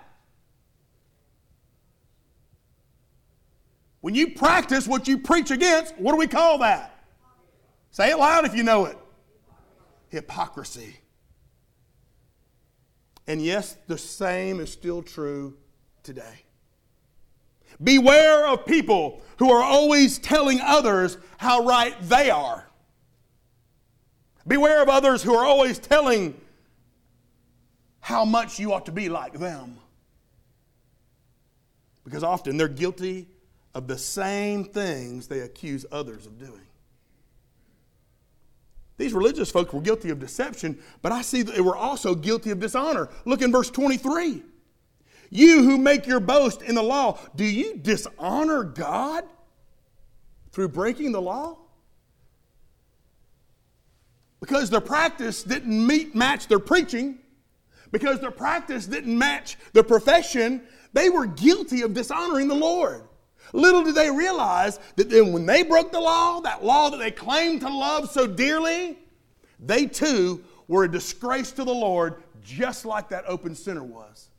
When 4.01 4.13
you 4.13 4.35
practice 4.35 4.87
what 4.87 5.07
you 5.07 5.17
preach 5.17 5.49
against, 5.49 5.97
what 5.97 6.11
do 6.11 6.19
we 6.19 6.27
call 6.27 6.59
that? 6.59 7.03
Say 7.89 8.11
it 8.11 8.19
loud 8.19 8.45
if 8.45 8.53
you 8.53 8.61
know 8.61 8.85
it. 8.85 8.97
Hypocrisy. 10.09 10.97
And 13.27 13.41
yes, 13.41 13.77
the 13.87 13.97
same 13.97 14.59
is 14.59 14.71
still 14.71 15.01
true 15.01 15.57
today. 16.03 16.45
Beware 17.83 18.47
of 18.47 18.65
people 18.65 19.21
who 19.37 19.51
are 19.51 19.61
always 19.61 20.17
telling 20.17 20.59
others 20.61 21.17
how 21.37 21.65
right 21.65 21.95
they 22.01 22.29
are. 22.29 22.65
Beware 24.47 24.81
of 24.81 24.89
others 24.89 25.21
who 25.21 25.35
are 25.35 25.45
always 25.45 25.77
telling 25.77 26.39
how 27.99 28.23
much 28.23 28.57
you 28.59 28.71
ought 28.73 28.85
to 28.85 28.93
be 28.93 29.09
like 29.09 29.33
them. 29.33 29.77
Because 32.05 32.23
often 32.23 32.55
they're 32.55 32.69
guilty 32.69 33.27
of 33.75 33.87
the 33.87 33.97
same 33.97 34.63
things 34.63 35.27
they 35.27 35.41
accuse 35.41 35.85
others 35.91 36.25
of 36.25 36.39
doing. 36.39 36.66
These 38.97 39.13
religious 39.13 39.51
folks 39.51 39.73
were 39.73 39.81
guilty 39.81 40.09
of 40.09 40.19
deception, 40.19 40.79
but 41.01 41.11
I 41.11 41.21
see 41.21 41.43
that 41.43 41.55
they 41.55 41.61
were 41.61 41.75
also 41.75 42.15
guilty 42.15 42.49
of 42.49 42.59
dishonor. 42.59 43.09
Look 43.25 43.41
in 43.41 43.51
verse 43.51 43.69
23. 43.69 44.43
You 45.29 45.63
who 45.63 45.77
make 45.77 46.07
your 46.07 46.19
boast 46.19 46.61
in 46.61 46.75
the 46.75 46.83
law, 46.83 47.19
do 47.35 47.43
you 47.43 47.77
dishonor 47.77 48.63
God 48.63 49.23
through 50.51 50.69
breaking 50.69 51.11
the 51.11 51.21
law? 51.21 51.57
Because 54.39 54.69
their 54.69 54.81
practice 54.81 55.43
didn't 55.43 55.85
meet, 55.85 56.15
match 56.15 56.47
their 56.47 56.59
preaching, 56.59 57.19
because 57.91 58.19
their 58.19 58.31
practice 58.31 58.87
didn't 58.87 59.17
match 59.17 59.57
their 59.73 59.83
profession, 59.83 60.61
they 60.93 61.09
were 61.09 61.25
guilty 61.25 61.81
of 61.81 61.93
dishonoring 61.93 62.47
the 62.47 62.55
Lord. 62.55 63.06
Little 63.53 63.83
did 63.83 63.95
they 63.95 64.11
realize 64.11 64.79
that 64.95 65.09
then 65.09 65.31
when 65.31 65.45
they 65.45 65.63
broke 65.63 65.91
the 65.91 65.99
law, 65.99 66.41
that 66.41 66.63
law 66.63 66.89
that 66.89 66.97
they 66.97 67.11
claimed 67.11 67.61
to 67.61 67.69
love 67.69 68.09
so 68.09 68.27
dearly, 68.27 68.97
they 69.59 69.85
too 69.85 70.43
were 70.67 70.83
a 70.83 70.91
disgrace 70.91 71.51
to 71.53 71.63
the 71.63 71.73
Lord, 71.73 72.23
just 72.43 72.85
like 72.85 73.09
that 73.09 73.23
open 73.27 73.55
sinner 73.55 73.83
was. 73.83 74.29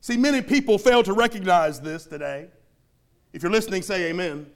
See, 0.00 0.16
many 0.16 0.42
people 0.42 0.76
fail 0.78 1.02
to 1.02 1.12
recognize 1.12 1.80
this 1.80 2.04
today. 2.04 2.48
If 3.32 3.42
you're 3.42 3.52
listening, 3.52 3.82
say 3.82 4.10
amen. 4.10 4.30
amen. 4.30 4.48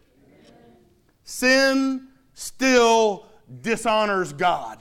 Sin 1.25 2.09
still 2.35 3.27
dishonors 3.63 4.33
God. 4.33 4.79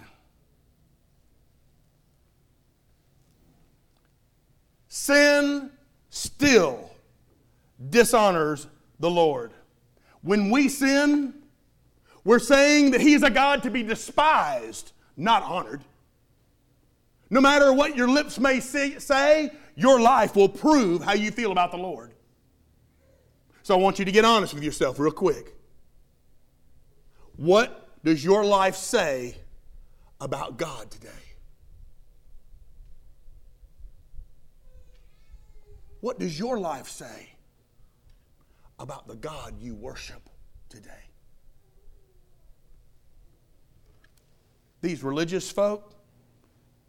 Sin 4.89 5.71
still 6.09 6.86
dishonors 7.89 8.67
the 8.99 9.09
Lord. 9.09 9.51
When 10.21 10.49
we 10.49 10.69
sin, 10.69 11.33
we're 12.23 12.39
saying 12.39 12.91
that 12.91 13.01
He 13.01 13.13
is 13.13 13.23
a 13.23 13.29
God 13.29 13.63
to 13.63 13.71
be 13.71 13.83
despised, 13.83 14.91
not 15.15 15.43
honored. 15.43 15.81
No 17.29 17.41
matter 17.41 17.71
what 17.73 17.95
your 17.95 18.07
lips 18.07 18.39
may 18.39 18.59
say, 18.59 19.51
your 19.75 19.99
life 19.99 20.35
will 20.35 20.49
prove 20.49 21.03
how 21.03 21.13
you 21.13 21.31
feel 21.31 21.51
about 21.51 21.71
the 21.71 21.77
Lord. 21.77 22.13
So 23.63 23.75
I 23.75 23.77
want 23.77 23.99
you 23.99 24.05
to 24.05 24.11
get 24.11 24.25
honest 24.25 24.53
with 24.53 24.63
yourself 24.63 24.97
real 24.97 25.11
quick. 25.11 25.53
What 27.35 27.89
does 28.03 28.23
your 28.23 28.45
life 28.45 28.75
say 28.75 29.35
about 30.19 30.57
God 30.57 30.89
today? 30.89 31.09
What 35.99 36.19
does 36.19 36.39
your 36.39 36.57
life 36.59 36.87
say 36.87 37.29
about 38.79 39.07
the 39.07 39.15
God 39.15 39.55
you 39.59 39.75
worship 39.75 40.29
today? 40.69 40.89
These 44.81 45.03
religious 45.03 45.51
folk, 45.51 45.93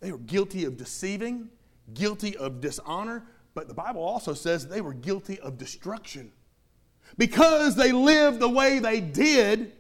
they 0.00 0.12
were 0.12 0.18
guilty 0.18 0.64
of 0.64 0.76
deceiving, 0.76 1.49
guilty 1.95 2.37
of 2.37 2.61
dishonor, 2.61 3.25
but 3.54 3.66
the 3.66 3.75
Bible 3.75 4.02
also 4.02 4.35
says 4.35 4.68
they 4.68 4.80
were 4.80 4.95
guilty 4.95 5.40
of 5.40 5.59
destruction. 5.59 6.30
Because 7.16 7.75
they 7.75 7.90
lived 7.90 8.38
the 8.38 8.49
way 8.49 8.78
they 8.78 9.00
did 9.00 9.73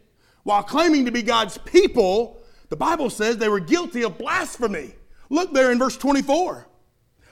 while 0.42 0.62
claiming 0.62 1.04
to 1.04 1.12
be 1.12 1.22
God's 1.22 1.58
people, 1.58 2.40
the 2.70 2.76
Bible 2.76 3.10
says 3.10 3.36
they 3.36 3.48
were 3.48 3.60
guilty 3.60 4.02
of 4.02 4.18
blasphemy. 4.18 4.94
Look 5.30 5.52
there 5.52 5.70
in 5.70 5.78
verse 5.78 5.96
24. 5.96 6.66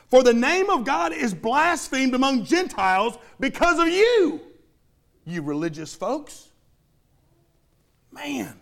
For 0.08 0.22
the 0.22 0.34
name 0.34 0.70
of 0.70 0.84
God 0.84 1.12
is 1.12 1.34
blasphemed 1.34 2.14
among 2.14 2.44
Gentiles 2.44 3.18
because 3.40 3.78
of 3.78 3.88
you, 3.88 4.40
you 5.26 5.42
religious 5.42 5.94
folks. 5.94 6.48
Man. 8.12 8.58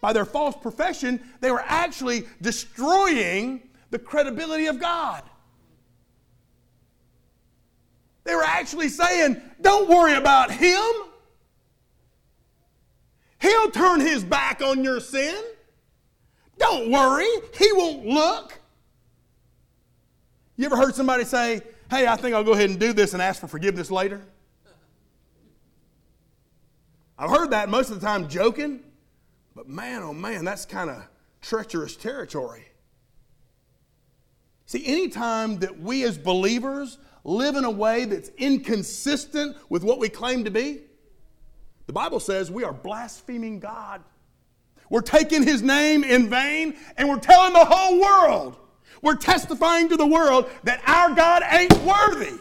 By 0.00 0.12
their 0.12 0.24
false 0.24 0.56
profession, 0.56 1.20
they 1.40 1.50
were 1.50 1.62
actually 1.64 2.26
destroying 2.40 3.62
the 3.90 3.98
credibility 3.98 4.66
of 4.66 4.80
God. 4.80 5.22
They 8.24 8.34
were 8.34 8.44
actually 8.44 8.88
saying, 8.88 9.40
Don't 9.60 9.88
worry 9.88 10.14
about 10.14 10.50
him. 10.50 10.82
He'll 13.40 13.70
turn 13.70 14.00
his 14.00 14.24
back 14.24 14.62
on 14.62 14.82
your 14.82 15.00
sin. 15.00 15.36
Don't 16.58 16.90
worry, 16.90 17.28
he 17.56 17.72
won't 17.72 18.06
look. 18.06 18.58
You 20.56 20.66
ever 20.66 20.76
heard 20.76 20.94
somebody 20.94 21.24
say, 21.24 21.62
Hey, 21.90 22.06
I 22.06 22.16
think 22.16 22.34
I'll 22.34 22.42
go 22.42 22.54
ahead 22.54 22.70
and 22.70 22.80
do 22.80 22.92
this 22.92 23.12
and 23.12 23.22
ask 23.22 23.40
for 23.40 23.46
forgiveness 23.46 23.90
later? 23.90 24.22
I've 27.18 27.30
heard 27.30 27.50
that 27.50 27.68
most 27.68 27.90
of 27.90 28.00
the 28.00 28.06
time 28.06 28.28
joking, 28.28 28.80
but 29.54 29.68
man, 29.68 30.02
oh 30.02 30.12
man, 30.12 30.44
that's 30.44 30.66
kind 30.66 30.90
of 30.90 31.02
treacherous 31.40 31.96
territory. 31.96 32.64
See, 34.66 34.84
anytime 34.86 35.58
that 35.60 35.80
we 35.80 36.04
as 36.04 36.18
believers 36.18 36.98
live 37.24 37.56
in 37.56 37.64
a 37.64 37.70
way 37.70 38.04
that's 38.04 38.30
inconsistent 38.36 39.56
with 39.68 39.82
what 39.82 39.98
we 39.98 40.08
claim 40.08 40.44
to 40.44 40.50
be, 40.50 40.80
the 41.86 41.92
Bible 41.92 42.20
says 42.20 42.50
we 42.50 42.64
are 42.64 42.72
blaspheming 42.72 43.60
God. 43.60 44.02
We're 44.90 45.00
taking 45.00 45.42
His 45.42 45.62
name 45.62 46.04
in 46.04 46.28
vain 46.28 46.76
and 46.96 47.08
we're 47.08 47.18
telling 47.18 47.52
the 47.52 47.64
whole 47.64 48.00
world 48.00 48.56
we're 49.02 49.16
testifying 49.16 49.88
to 49.90 49.96
the 49.96 50.06
world 50.06 50.50
that 50.64 50.82
our 50.86 51.14
God 51.14 51.42
ain't 51.50 51.76
worthy. 51.82 52.38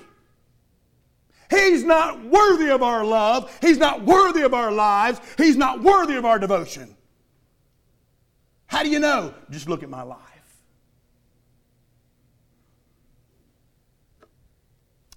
He's 1.50 1.84
not 1.84 2.24
worthy 2.24 2.70
of 2.70 2.82
our 2.82 3.06
love. 3.06 3.56
He's 3.62 3.78
not 3.78 4.04
worthy 4.04 4.42
of 4.42 4.54
our 4.54 4.72
lives. 4.72 5.20
He's 5.38 5.58
not 5.58 5.82
worthy 5.82 6.16
of 6.16 6.26
our 6.26 6.40
devotion. 6.40 6.96
How 8.68 8.84
do 8.84 8.90
you 8.90 9.00
know? 9.00 9.34
Just 9.50 9.70
look 9.70 9.84
at 9.84 9.90
my 9.90 10.02
life. 10.02 10.20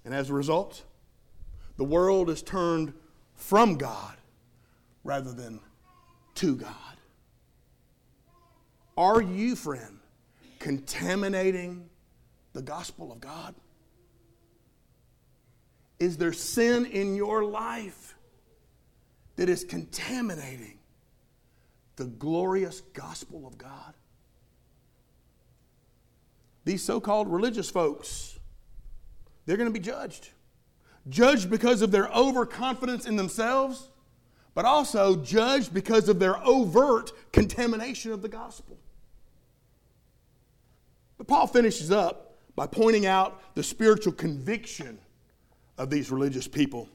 And 0.05 0.13
as 0.13 0.29
a 0.29 0.33
result, 0.33 0.83
the 1.77 1.83
world 1.83 2.29
is 2.29 2.41
turned 2.41 2.93
from 3.35 3.75
God 3.75 4.17
rather 5.03 5.31
than 5.31 5.59
to 6.35 6.55
God. 6.55 6.73
Are 8.97 9.21
you, 9.21 9.55
friend, 9.55 9.99
contaminating 10.59 11.89
the 12.53 12.61
gospel 12.61 13.11
of 13.11 13.21
God? 13.21 13.55
Is 15.99 16.17
there 16.17 16.33
sin 16.33 16.85
in 16.85 17.15
your 17.15 17.43
life 17.43 18.15
that 19.35 19.49
is 19.49 19.63
contaminating 19.63 20.79
the 21.97 22.05
glorious 22.05 22.81
gospel 22.93 23.45
of 23.45 23.57
God? 23.57 23.93
These 26.63 26.83
so 26.83 26.99
called 26.99 27.31
religious 27.31 27.69
folks, 27.69 28.39
they're 29.45 29.57
going 29.57 29.69
to 29.69 29.73
be 29.73 29.83
judged. 29.83 30.29
Judged 31.09 31.49
because 31.49 31.81
of 31.81 31.91
their 31.91 32.07
overconfidence 32.09 33.05
in 33.05 33.15
themselves, 33.15 33.89
but 34.53 34.65
also 34.65 35.15
judged 35.15 35.73
because 35.73 36.07
of 36.09 36.19
their 36.19 36.37
overt 36.45 37.11
contamination 37.31 38.11
of 38.11 38.21
the 38.21 38.29
gospel. 38.29 38.77
But 41.17 41.27
Paul 41.27 41.47
finishes 41.47 41.91
up 41.91 42.37
by 42.55 42.67
pointing 42.67 43.05
out 43.05 43.41
the 43.55 43.63
spiritual 43.63 44.13
conviction 44.13 44.99
of 45.79 45.89
these 45.89 46.11
religious 46.11 46.47
people. 46.47 46.87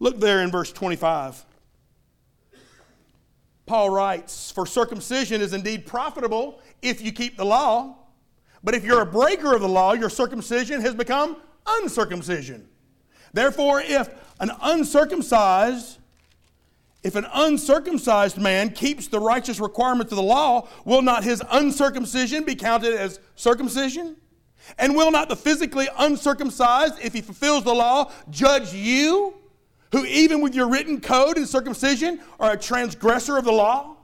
Look 0.00 0.18
there 0.18 0.42
in 0.42 0.50
verse 0.50 0.72
25. 0.72 1.44
Paul 3.66 3.90
writes, 3.90 4.50
For 4.50 4.66
circumcision 4.66 5.40
is 5.40 5.52
indeed 5.52 5.86
profitable 5.86 6.60
if 6.80 7.00
you 7.00 7.12
keep 7.12 7.36
the 7.36 7.44
law, 7.44 7.96
but 8.64 8.74
if 8.74 8.84
you're 8.84 9.02
a 9.02 9.06
breaker 9.06 9.54
of 9.54 9.60
the 9.60 9.68
law, 9.68 9.92
your 9.92 10.10
circumcision 10.10 10.80
has 10.80 10.94
become 10.94 11.36
uncircumcision. 11.66 12.68
Therefore, 13.32 13.80
if 13.80 14.08
an 14.40 14.50
uncircumcised 14.60 15.98
if 17.02 17.16
an 17.16 17.26
uncircumcised 17.34 18.38
man 18.38 18.70
keeps 18.70 19.08
the 19.08 19.18
righteous 19.18 19.58
requirements 19.58 20.12
of 20.12 20.16
the 20.16 20.22
law, 20.22 20.68
will 20.84 21.02
not 21.02 21.24
his 21.24 21.42
uncircumcision 21.50 22.44
be 22.44 22.54
counted 22.54 22.94
as 22.94 23.18
circumcision? 23.34 24.16
And 24.78 24.94
will 24.94 25.10
not 25.10 25.28
the 25.28 25.36
physically 25.36 25.88
uncircumcised, 25.98 26.94
if 27.02 27.12
he 27.12 27.20
fulfills 27.20 27.64
the 27.64 27.74
law, 27.74 28.10
judge 28.30 28.72
you, 28.72 29.34
who 29.90 30.04
even 30.06 30.40
with 30.40 30.54
your 30.54 30.68
written 30.68 31.00
code 31.00 31.36
and 31.36 31.46
circumcision 31.48 32.20
are 32.40 32.52
a 32.52 32.56
transgressor 32.56 33.36
of 33.36 33.44
the 33.44 33.52
law? 33.52 33.96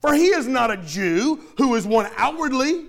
For 0.00 0.14
he 0.14 0.26
is 0.26 0.46
not 0.46 0.70
a 0.70 0.76
Jew 0.76 1.40
who 1.58 1.74
is 1.74 1.86
one 1.86 2.08
outwardly, 2.16 2.86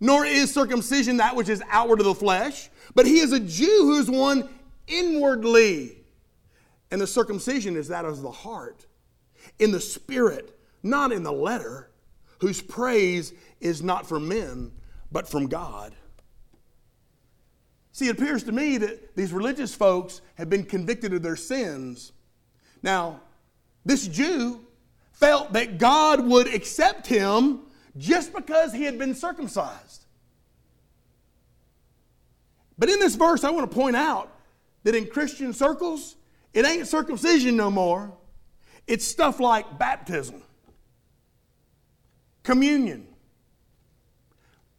nor 0.00 0.26
is 0.26 0.52
circumcision 0.52 1.18
that 1.18 1.36
which 1.36 1.48
is 1.48 1.62
outward 1.70 2.00
of 2.00 2.06
the 2.06 2.14
flesh, 2.14 2.68
but 2.94 3.06
he 3.06 3.20
is 3.20 3.32
a 3.32 3.40
Jew 3.40 3.64
who 3.66 3.98
is 3.98 4.10
one 4.10 4.48
inwardly. 4.86 5.96
And 6.90 7.00
the 7.00 7.06
circumcision 7.06 7.76
is 7.76 7.88
that 7.88 8.04
of 8.04 8.20
the 8.20 8.30
heart, 8.30 8.84
in 9.58 9.70
the 9.70 9.80
spirit, 9.80 10.58
not 10.82 11.12
in 11.12 11.22
the 11.22 11.32
letter, 11.32 11.90
whose 12.40 12.60
praise 12.60 13.32
is 13.60 13.82
not 13.82 14.06
for 14.06 14.20
men, 14.20 14.72
but 15.12 15.28
from 15.28 15.46
God. 15.46 15.94
See, 17.92 18.08
it 18.08 18.18
appears 18.18 18.42
to 18.44 18.52
me 18.52 18.78
that 18.78 19.14
these 19.14 19.32
religious 19.32 19.74
folks 19.74 20.22
have 20.36 20.48
been 20.48 20.64
convicted 20.64 21.12
of 21.12 21.22
their 21.22 21.36
sins. 21.36 22.12
Now, 22.82 23.20
this 23.84 24.08
Jew 24.08 24.64
felt 25.12 25.52
that 25.52 25.78
God 25.78 26.24
would 26.26 26.52
accept 26.52 27.06
him 27.06 27.60
just 27.98 28.32
because 28.32 28.72
he 28.72 28.84
had 28.84 28.98
been 28.98 29.14
circumcised. 29.14 30.06
But 32.78 32.88
in 32.88 32.98
this 32.98 33.14
verse, 33.14 33.44
I 33.44 33.50
want 33.50 33.70
to 33.70 33.74
point 33.76 33.94
out 33.94 34.32
that 34.84 34.94
in 34.94 35.06
Christian 35.06 35.52
circles, 35.52 36.16
it 36.54 36.66
ain't 36.66 36.86
circumcision 36.86 37.56
no 37.56 37.70
more. 37.70 38.12
It's 38.86 39.04
stuff 39.04 39.38
like 39.38 39.78
baptism, 39.78 40.42
communion, 42.42 43.06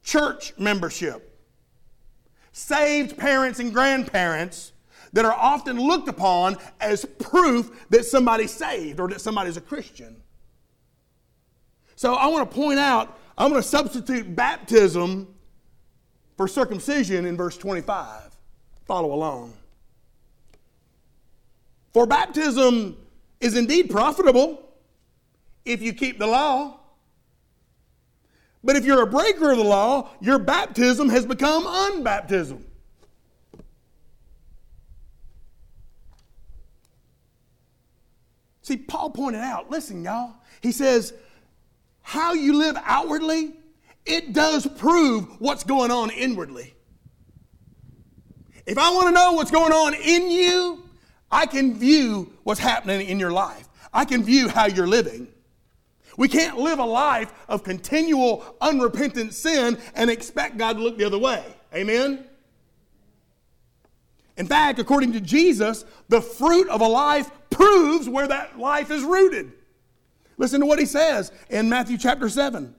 church 0.03 0.53
membership, 0.57 1.39
saved 2.51 3.17
parents 3.17 3.59
and 3.59 3.73
grandparents 3.73 4.73
that 5.13 5.25
are 5.25 5.33
often 5.33 5.79
looked 5.79 6.07
upon 6.07 6.57
as 6.81 7.05
proof 7.19 7.85
that 7.89 8.05
somebody's 8.05 8.51
saved 8.51 8.99
or 8.99 9.07
that 9.07 9.21
somebody's 9.21 9.57
a 9.57 9.61
Christian. 9.61 10.15
So 11.95 12.15
I 12.15 12.27
want 12.27 12.49
to 12.49 12.55
point 12.55 12.79
out, 12.79 13.17
I'm 13.37 13.49
going 13.49 13.61
to 13.61 13.67
substitute 13.67 14.35
baptism 14.35 15.33
for 16.35 16.47
circumcision 16.47 17.25
in 17.25 17.37
verse 17.37 17.57
25. 17.57 18.35
Follow 18.85 19.13
along. 19.13 19.53
For 21.93 22.07
baptism 22.07 22.97
is 23.39 23.55
indeed 23.55 23.89
profitable 23.89 24.67
if 25.63 25.81
you 25.81 25.93
keep 25.93 26.17
the 26.17 26.27
law. 26.27 26.79
But 28.63 28.75
if 28.75 28.85
you're 28.85 29.01
a 29.01 29.07
breaker 29.07 29.51
of 29.51 29.57
the 29.57 29.63
law, 29.63 30.09
your 30.21 30.39
baptism 30.39 31.09
has 31.09 31.25
become 31.25 31.65
unbaptism. 31.65 32.61
See, 38.61 38.77
Paul 38.77 39.09
pointed 39.09 39.41
out, 39.41 39.69
listen, 39.69 40.03
y'all, 40.05 40.35
he 40.61 40.71
says, 40.71 41.13
how 42.01 42.33
you 42.33 42.57
live 42.57 42.77
outwardly, 42.85 43.53
it 44.05 44.31
does 44.31 44.65
prove 44.65 45.27
what's 45.39 45.65
going 45.65 45.91
on 45.91 46.09
inwardly. 46.11 46.73
If 48.65 48.77
I 48.77 48.89
want 48.91 49.07
to 49.07 49.11
know 49.11 49.33
what's 49.33 49.51
going 49.51 49.73
on 49.73 49.93
in 49.93 50.31
you, 50.31 50.85
I 51.29 51.45
can 51.45 51.77
view 51.77 52.31
what's 52.43 52.61
happening 52.61 53.07
in 53.07 53.19
your 53.19 53.31
life. 53.31 53.67
I 53.93 54.05
can 54.05 54.23
view 54.23 54.47
how 54.47 54.67
you're 54.67 54.87
living. 54.87 55.27
We 56.17 56.27
can't 56.27 56.57
live 56.57 56.79
a 56.79 56.85
life 56.85 57.33
of 57.47 57.63
continual 57.63 58.43
unrepentant 58.61 59.33
sin 59.33 59.77
and 59.95 60.09
expect 60.09 60.57
God 60.57 60.73
to 60.73 60.83
look 60.83 60.97
the 60.97 61.05
other 61.05 61.17
way. 61.17 61.43
Amen? 61.73 62.25
In 64.37 64.47
fact, 64.47 64.79
according 64.79 65.13
to 65.13 65.21
Jesus, 65.21 65.85
the 66.09 66.21
fruit 66.21 66.67
of 66.69 66.81
a 66.81 66.87
life 66.87 67.29
proves 67.49 68.09
where 68.09 68.27
that 68.27 68.57
life 68.57 68.91
is 68.91 69.03
rooted. 69.03 69.51
Listen 70.37 70.59
to 70.61 70.65
what 70.65 70.79
he 70.79 70.85
says 70.85 71.31
in 71.49 71.69
Matthew 71.69 71.97
chapter 71.97 72.29
7. 72.29 72.73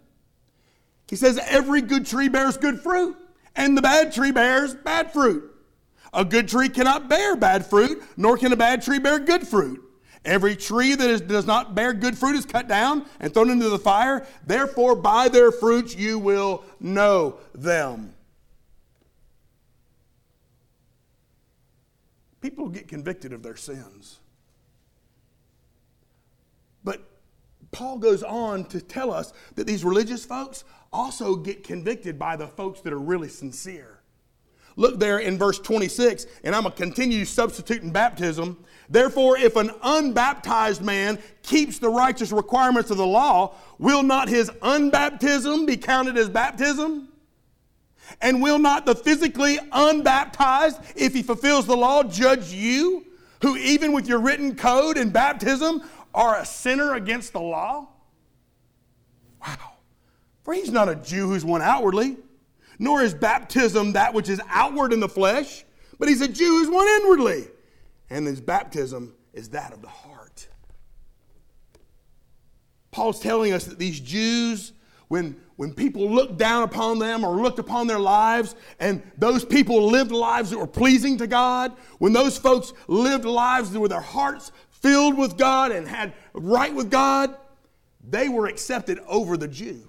He 1.09 1.17
says, 1.17 1.39
Every 1.49 1.81
good 1.81 2.07
tree 2.07 2.29
bears 2.29 2.57
good 2.57 2.81
fruit, 2.81 3.17
and 3.55 3.77
the 3.77 3.83
bad 3.83 4.13
tree 4.13 4.33
bears 4.33 4.75
bad 4.75 5.13
fruit. 5.13 5.51
A 6.13 6.25
good 6.25 6.49
tree 6.49 6.69
cannot 6.69 7.09
bear 7.09 7.37
bad 7.37 7.67
fruit, 7.67 8.03
nor 8.17 8.37
can 8.37 8.53
a 8.53 8.57
bad 8.57 8.83
tree 8.83 8.99
bear 8.99 9.19
good 9.19 9.47
fruit. 9.47 9.83
Every 10.25 10.57
tree 10.57 10.95
that 10.95 11.11
is, 11.11 11.21
does 11.21 11.47
not 11.47 11.75
bear 11.75 11.93
good 11.93 12.17
fruit 12.17 12.35
is 12.35 12.47
cut 12.47 12.67
down 12.67 13.05
and 13.21 13.33
thrown 13.33 13.51
into 13.51 13.69
the 13.69 13.79
fire. 13.79 14.27
Therefore, 14.47 14.95
by 14.95 15.29
their 15.29 15.53
fruits 15.53 15.95
you 15.95 16.19
will 16.19 16.65
know 16.81 17.39
them. 17.55 18.15
People 22.41 22.69
get 22.69 22.89
convicted 22.89 23.33
of 23.33 23.43
their 23.43 23.57
sins. 23.57 24.19
But 26.85 27.03
Paul 27.71 27.99
goes 27.99 28.23
on 28.23 28.67
to 28.67 28.81
tell 28.81 29.11
us 29.11 29.33
that 29.57 29.67
these 29.67 29.85
religious 29.85 30.25
folks 30.25 30.65
also 30.93 31.37
get 31.37 31.65
convicted 31.65 32.19
by 32.19 32.37
the 32.37 32.47
folks 32.47 32.81
that 32.83 32.93
are 32.93 32.99
really 32.99 33.29
sincere. 33.29 34.01
Look 34.77 34.99
there 34.99 35.19
in 35.19 35.39
verse 35.39 35.59
26, 35.59 36.27
and 36.43 36.55
I'm 36.55 36.63
going 36.63 36.73
to 36.73 36.83
continue 36.83 37.25
substituting 37.25 37.91
baptism. 37.91 38.65
Therefore, 38.89 39.39
if 39.39 39.57
an 39.57 39.71
unbaptized 39.83 40.83
man 40.83 41.19
keeps 41.43 41.79
the 41.79 41.89
righteous 41.89 42.33
requirements 42.33 42.91
of 42.91 42.97
the 42.97 43.07
law, 43.07 43.55
will 43.79 44.03
not 44.03 44.29
his 44.29 44.51
unbaptism 44.51 45.67
be 45.67 45.77
counted 45.77 46.19
as 46.19 46.29
baptism? 46.29 47.09
And 48.21 48.43
will 48.43 48.59
not 48.59 48.85
the 48.85 48.95
physically 48.95 49.59
unbaptized, 49.73 50.79
if 50.97 51.15
he 51.15 51.23
fulfills 51.23 51.67
the 51.67 51.77
law, 51.77 52.03
judge 52.03 52.53
you, 52.53 53.07
who 53.43 53.57
even 53.57 53.93
with 53.93 54.09
your 54.09 54.19
written 54.19 54.57
code 54.57 54.99
and 54.99 55.13
baptism 55.13 55.83
are 56.15 56.39
a 56.39 56.45
sinner 56.45 56.95
against 56.95 57.33
the 57.33 57.41
law? 57.41 57.89
Wow. 59.47 59.73
For 60.43 60.53
he's 60.53 60.71
not 60.71 60.89
a 60.89 60.97
Jew 60.97 61.29
who's 61.29 61.45
one 61.45 61.63
outwardly, 61.63 62.17
nor 62.79 63.03
is 63.03 63.15
baptism 63.15 63.93
that 63.93 64.15
which 64.15 64.29
is 64.29 64.41
outward 64.49 64.93
in 64.93 65.01
the 65.01 65.09
flesh, 65.09 65.65
but 65.99 66.09
he's 66.09 66.21
a 66.21 66.29
Jew 66.29 66.59
who's 66.59 66.71
one 66.71 66.87
inwardly. 66.87 67.45
And 68.11 68.27
his 68.27 68.41
baptism 68.41 69.15
is 69.33 69.51
that 69.51 69.73
of 69.73 69.83
the 69.83 69.89
heart. 69.89 70.49
Paul's 72.91 73.19
telling 73.19 73.53
us 73.53 73.65
that 73.65 73.79
these 73.79 73.99
Jews, 73.99 74.73
when, 75.09 75.37
when 75.57 75.75
people 75.75 76.09
looked 76.09 76.39
down 76.39 76.63
upon 76.63 77.01
them 77.01 77.25
or 77.25 77.43
looked 77.43 77.59
upon 77.59 77.89
their 77.89 77.99
lives, 77.99 78.55
and 78.79 79.03
those 79.19 79.45
people 79.45 79.87
lived 79.87 80.13
lives 80.13 80.51
that 80.51 80.59
were 80.59 80.67
pleasing 80.67 81.19
to 81.19 81.27
God, 81.27 81.73
when 81.99 82.13
those 82.13 82.39
folks 82.39 82.73
lived 82.87 83.25
lives 83.25 83.77
with 83.77 83.91
their 83.91 84.01
hearts 84.01 84.53
filled 84.71 85.19
with 85.19 85.37
God 85.37 85.73
and 85.73 85.89
had 85.89 86.13
right 86.35 86.73
with 86.73 86.91
God, 86.91 87.37
they 88.07 88.29
were 88.29 88.47
accepted 88.47 89.01
over 89.09 89.37
the 89.37 89.49
Jew. 89.49 89.89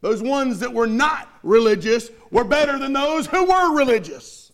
Those 0.00 0.22
ones 0.22 0.60
that 0.60 0.72
were 0.72 0.86
not 0.86 1.28
religious 1.42 2.10
were 2.30 2.44
better 2.44 2.78
than 2.78 2.92
those 2.92 3.26
who 3.26 3.44
were 3.44 3.76
religious. 3.76 4.52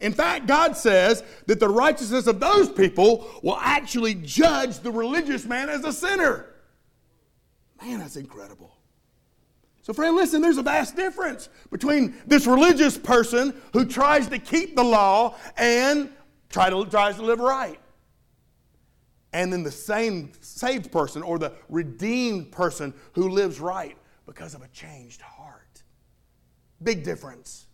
In 0.00 0.12
fact, 0.12 0.46
God 0.46 0.76
says 0.76 1.22
that 1.46 1.60
the 1.60 1.68
righteousness 1.68 2.26
of 2.26 2.40
those 2.40 2.68
people 2.68 3.26
will 3.42 3.56
actually 3.56 4.14
judge 4.14 4.80
the 4.80 4.90
religious 4.90 5.44
man 5.44 5.68
as 5.68 5.84
a 5.84 5.92
sinner. 5.92 6.46
Man, 7.82 8.00
that's 8.00 8.16
incredible. 8.16 8.76
So, 9.82 9.92
friend, 9.92 10.16
listen, 10.16 10.42
there's 10.42 10.58
a 10.58 10.62
vast 10.62 10.96
difference 10.96 11.48
between 11.70 12.16
this 12.26 12.46
religious 12.46 12.98
person 12.98 13.54
who 13.72 13.84
tries 13.84 14.26
to 14.28 14.38
keep 14.38 14.74
the 14.74 14.82
law 14.82 15.36
and 15.56 16.10
try 16.50 16.68
to, 16.70 16.84
tries 16.86 17.16
to 17.16 17.22
live 17.22 17.38
right. 17.38 17.78
And 19.32 19.52
then 19.52 19.62
the 19.62 19.70
same 19.70 20.32
saved 20.40 20.90
person 20.90 21.22
or 21.22 21.38
the 21.38 21.52
redeemed 21.68 22.50
person 22.50 22.94
who 23.12 23.28
lives 23.28 23.60
right 23.60 23.96
because 24.26 24.54
of 24.54 24.62
a 24.62 24.68
changed 24.68 25.20
heart. 25.20 25.82
Big 26.82 27.04
difference. 27.04 27.66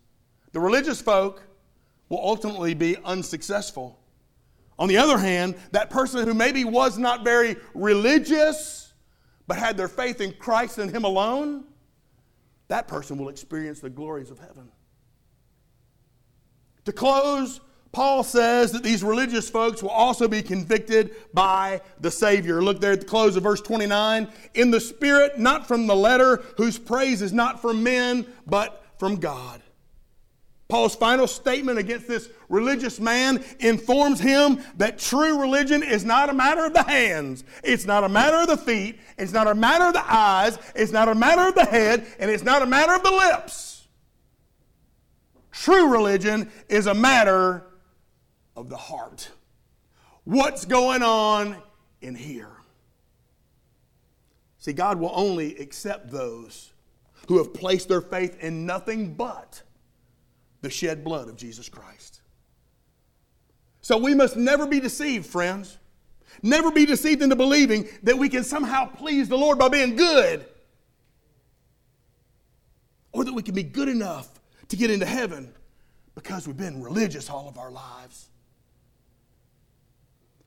The 0.52 0.60
religious 0.60 1.00
folk 1.00 1.42
will 2.08 2.20
ultimately 2.20 2.74
be 2.74 2.96
unsuccessful. 3.04 3.98
On 4.78 4.88
the 4.88 4.98
other 4.98 5.18
hand, 5.18 5.56
that 5.72 5.90
person 5.90 6.26
who 6.26 6.34
maybe 6.34 6.64
was 6.64 6.98
not 6.98 7.24
very 7.24 7.56
religious 7.74 8.92
but 9.46 9.56
had 9.56 9.76
their 9.76 9.88
faith 9.88 10.20
in 10.20 10.32
Christ 10.32 10.78
and 10.78 10.90
Him 10.90 11.04
alone, 11.04 11.64
that 12.68 12.86
person 12.86 13.18
will 13.18 13.28
experience 13.28 13.80
the 13.80 13.90
glories 13.90 14.30
of 14.30 14.38
heaven. 14.38 14.70
To 16.84 16.92
close, 16.92 17.60
Paul 17.92 18.24
says 18.24 18.72
that 18.72 18.83
these 18.83 19.05
religious 19.05 19.50
folks 19.50 19.83
will 19.83 19.90
also 19.90 20.26
be 20.26 20.42
convicted 20.42 21.14
by 21.35 21.83
the 22.00 22.11
Savior. 22.11 22.62
Look 22.62 22.81
there 22.81 22.92
at 22.92 23.00
the 23.00 23.07
close 23.07 23.37
of 23.37 23.42
verse 23.42 23.61
29. 23.61 24.28
In 24.55 24.70
the 24.70 24.81
Spirit, 24.81 25.38
not 25.38 25.68
from 25.68 25.87
the 25.87 25.94
letter, 25.94 26.42
whose 26.57 26.78
praise 26.78 27.20
is 27.20 27.35
not 27.35 27.61
from 27.61 27.83
men, 27.83 28.26
but 28.46 28.83
from 28.98 29.16
God. 29.16 29.62
Paul's 30.68 30.96
final 30.96 31.26
statement 31.26 31.78
against 31.78 32.09
this 32.09 32.31
religious 32.48 32.98
man 32.98 33.44
informs 33.61 34.20
him 34.20 34.62
that 34.78 34.98
true 34.98 35.38
religion 35.38 35.83
is 35.83 36.02
not 36.02 36.31
a 36.31 36.33
matter 36.33 36.64
of 36.64 36.72
the 36.72 36.83
hands, 36.83 37.44
it's 37.62 37.85
not 37.85 38.05
a 38.05 38.09
matter 38.09 38.38
of 38.38 38.46
the 38.46 38.57
feet, 38.57 38.98
it's 39.18 39.33
not 39.33 39.46
a 39.46 39.55
matter 39.55 39.85
of 39.85 39.92
the 39.92 40.11
eyes, 40.11 40.59
it's 40.74 40.90
not 40.90 41.09
a 41.09 41.14
matter 41.14 41.46
of 41.46 41.55
the 41.55 41.66
head, 41.66 42.07
and 42.18 42.31
it's 42.31 42.42
not 42.42 42.62
a 42.62 42.66
matter 42.66 42.94
of 42.94 43.02
the 43.02 43.11
lips. 43.11 43.87
True 45.50 45.92
religion 45.92 46.50
is 46.70 46.87
a 46.87 46.94
matter 46.94 47.66
of 48.56 48.68
the 48.68 48.76
heart. 48.76 49.30
What's 50.24 50.64
going 50.64 51.02
on 51.02 51.56
in 52.00 52.14
here? 52.14 52.50
See, 54.58 54.72
God 54.72 55.00
will 55.00 55.12
only 55.14 55.56
accept 55.56 56.10
those 56.10 56.72
who 57.28 57.38
have 57.38 57.52
placed 57.52 57.88
their 57.88 58.00
faith 58.00 58.38
in 58.42 58.66
nothing 58.66 59.14
but 59.14 59.62
the 60.60 60.70
shed 60.70 61.02
blood 61.02 61.28
of 61.28 61.36
Jesus 61.36 61.68
Christ. 61.68 62.20
So 63.80 63.98
we 63.98 64.14
must 64.14 64.36
never 64.36 64.66
be 64.66 64.78
deceived, 64.78 65.26
friends. 65.26 65.78
Never 66.42 66.70
be 66.70 66.86
deceived 66.86 67.20
into 67.20 67.36
believing 67.36 67.88
that 68.04 68.16
we 68.16 68.28
can 68.28 68.44
somehow 68.44 68.86
please 68.86 69.28
the 69.28 69.36
Lord 69.36 69.58
by 69.58 69.68
being 69.68 69.96
good. 69.96 70.46
Or 73.12 73.24
that 73.24 73.32
we 73.32 73.42
can 73.42 73.54
be 73.54 73.64
good 73.64 73.88
enough 73.88 74.40
to 74.68 74.76
get 74.76 74.90
into 74.90 75.04
heaven 75.04 75.52
because 76.14 76.46
we've 76.46 76.56
been 76.56 76.82
religious 76.82 77.28
all 77.28 77.48
of 77.48 77.58
our 77.58 77.70
lives. 77.70 78.28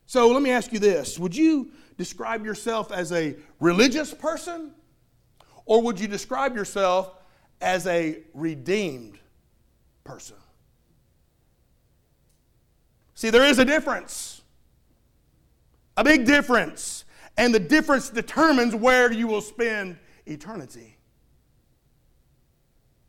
So 0.06 0.30
let 0.30 0.42
me 0.42 0.52
ask 0.52 0.72
you 0.72 0.80
this 0.80 1.18
Would 1.20 1.36
you 1.36 1.72
describe 1.98 2.46
yourself 2.46 2.92
as 2.92 3.12
a 3.12 3.36
religious 3.60 4.14
person? 4.14 4.72
Or 5.66 5.82
would 5.82 6.00
you 6.00 6.08
describe 6.08 6.56
yourself 6.56 7.12
as 7.60 7.88
a 7.88 8.20
redeemed 8.34 9.18
person? 10.04 10.38
See, 13.16 13.32
there 13.32 13.46
is 13.46 13.58
a 13.58 13.66
difference, 13.66 14.42
a 15.98 16.04
big 16.04 16.26
difference. 16.26 17.06
And 17.38 17.54
the 17.54 17.60
difference 17.60 18.10
determines 18.10 18.74
where 18.74 19.12
you 19.12 19.28
will 19.28 19.42
spend 19.42 19.98
eternity 20.26 20.98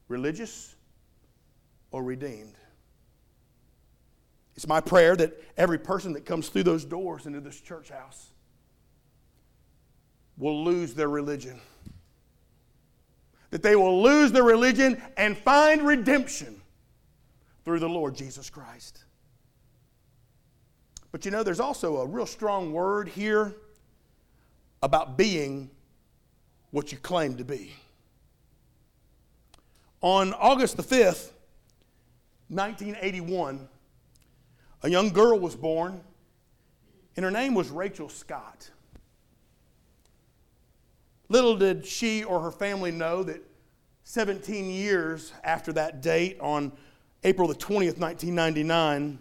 religious 0.09 0.75
or 1.91 2.03
redeemed. 2.03 2.55
It's 4.57 4.67
my 4.67 4.81
prayer 4.81 5.15
that 5.17 5.43
every 5.57 5.79
person 5.79 6.15
that 6.15 6.25
comes 6.25 6.49
through 6.49 6.63
those 6.63 6.85
doors 6.85 7.27
into 7.27 7.41
this 7.41 7.61
church 7.61 7.91
house 7.91 8.31
will 10.39 10.65
lose 10.65 10.95
their 10.95 11.09
religion. 11.09 11.61
That 13.51 13.63
they 13.63 13.77
will 13.77 14.03
lose 14.03 14.33
their 14.33 14.43
religion 14.43 15.01
and 15.17 15.37
find 15.37 15.83
redemption 15.83 16.61
through 17.65 17.81
the 17.81 17.89
Lord 17.89 18.15
Jesus 18.15 18.49
Christ. 18.49 19.05
But 21.13 21.25
you 21.25 21.31
know, 21.31 21.43
there's 21.43 21.61
also 21.61 21.99
a 21.99 22.07
real 22.07 22.27
strong 22.27 22.73
word 22.73 23.09
here 23.09 23.55
about 24.83 25.17
being 25.17 25.71
what 26.71 26.93
you 26.93 26.99
claim 26.99 27.37
to 27.37 27.45
be. 27.45 27.73
On 30.01 30.33
August 30.35 30.77
the 30.77 30.83
5th, 30.83 31.33
1981, 32.49 33.69
a 34.83 34.91
young 34.91 35.11
girl 35.11 35.39
was 35.39 35.57
born, 35.57 36.01
and 37.17 37.25
her 37.25 37.31
name 37.31 37.55
was 37.55 37.71
Rachel 37.71 38.09
Scott. 38.09 38.71
Little 41.29 41.57
did 41.57 41.85
she 41.85 42.23
or 42.25 42.41
her 42.41 42.53
family 42.53 42.93
know 42.93 43.23
that 43.25 43.43
17 44.05 44.71
years 44.71 45.33
after 45.43 45.73
that 45.73 46.01
date, 46.01 46.39
on 46.41 46.71
April 47.25 47.49
the 47.49 47.55
20th, 47.55 47.99
1999, 47.99 49.19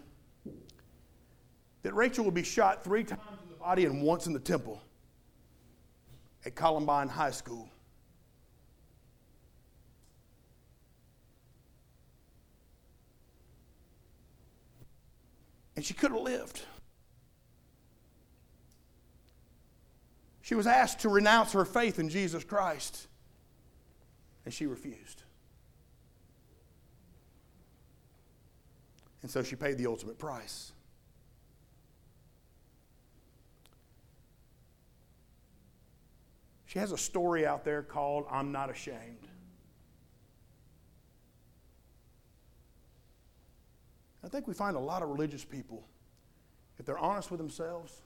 that 1.82 1.94
Rachel 1.94 2.24
would 2.24 2.34
be 2.34 2.44
shot 2.44 2.84
three 2.84 3.02
times 3.02 3.22
in 3.42 3.48
the 3.48 3.56
body 3.56 3.84
and 3.84 4.02
once 4.02 4.26
in 4.26 4.32
the 4.32 4.38
temple 4.38 4.80
at 6.44 6.54
Columbine 6.54 7.08
High 7.08 7.32
School. 7.32 7.68
And 15.76 15.84
she 15.84 15.94
could 15.94 16.10
have 16.10 16.20
lived. 16.20 16.62
She 20.40 20.54
was 20.54 20.66
asked 20.66 21.00
to 21.00 21.08
renounce 21.08 21.52
her 21.52 21.64
faith 21.64 21.98
in 21.98 22.08
Jesus 22.08 22.44
Christ, 22.44 23.08
and 24.44 24.54
she 24.54 24.66
refused. 24.66 25.22
And 29.22 29.30
so 29.30 29.42
she 29.42 29.56
paid 29.56 29.76
the 29.76 29.86
ultimate 29.86 30.18
price. 30.18 30.72
She 36.66 36.78
has 36.78 36.92
a 36.92 36.98
story 36.98 37.44
out 37.44 37.64
there 37.64 37.82
called 37.82 38.26
I'm 38.30 38.52
Not 38.52 38.70
Ashamed. 38.70 39.26
I 44.26 44.28
think 44.28 44.48
we 44.48 44.54
find 44.54 44.76
a 44.76 44.80
lot 44.80 45.02
of 45.02 45.08
religious 45.08 45.44
people, 45.44 45.86
if 46.80 46.84
they're 46.84 46.98
honest 46.98 47.30
with 47.30 47.38
themselves, 47.38 48.02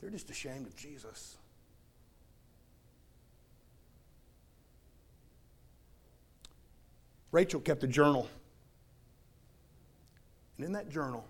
they're 0.00 0.10
just 0.10 0.30
ashamed 0.30 0.66
of 0.66 0.74
Jesus. 0.74 1.36
Rachel 7.30 7.60
kept 7.60 7.84
a 7.84 7.86
journal. 7.86 8.28
And 10.56 10.66
in 10.66 10.72
that 10.72 10.90
journal, 10.90 11.24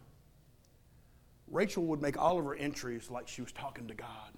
Rachel 1.48 1.84
would 1.84 2.00
make 2.00 2.16
all 2.16 2.38
of 2.38 2.46
her 2.46 2.54
entries 2.54 3.10
like 3.10 3.28
she 3.28 3.42
was 3.42 3.52
talking 3.52 3.88
to 3.88 3.94
God. 3.94 4.32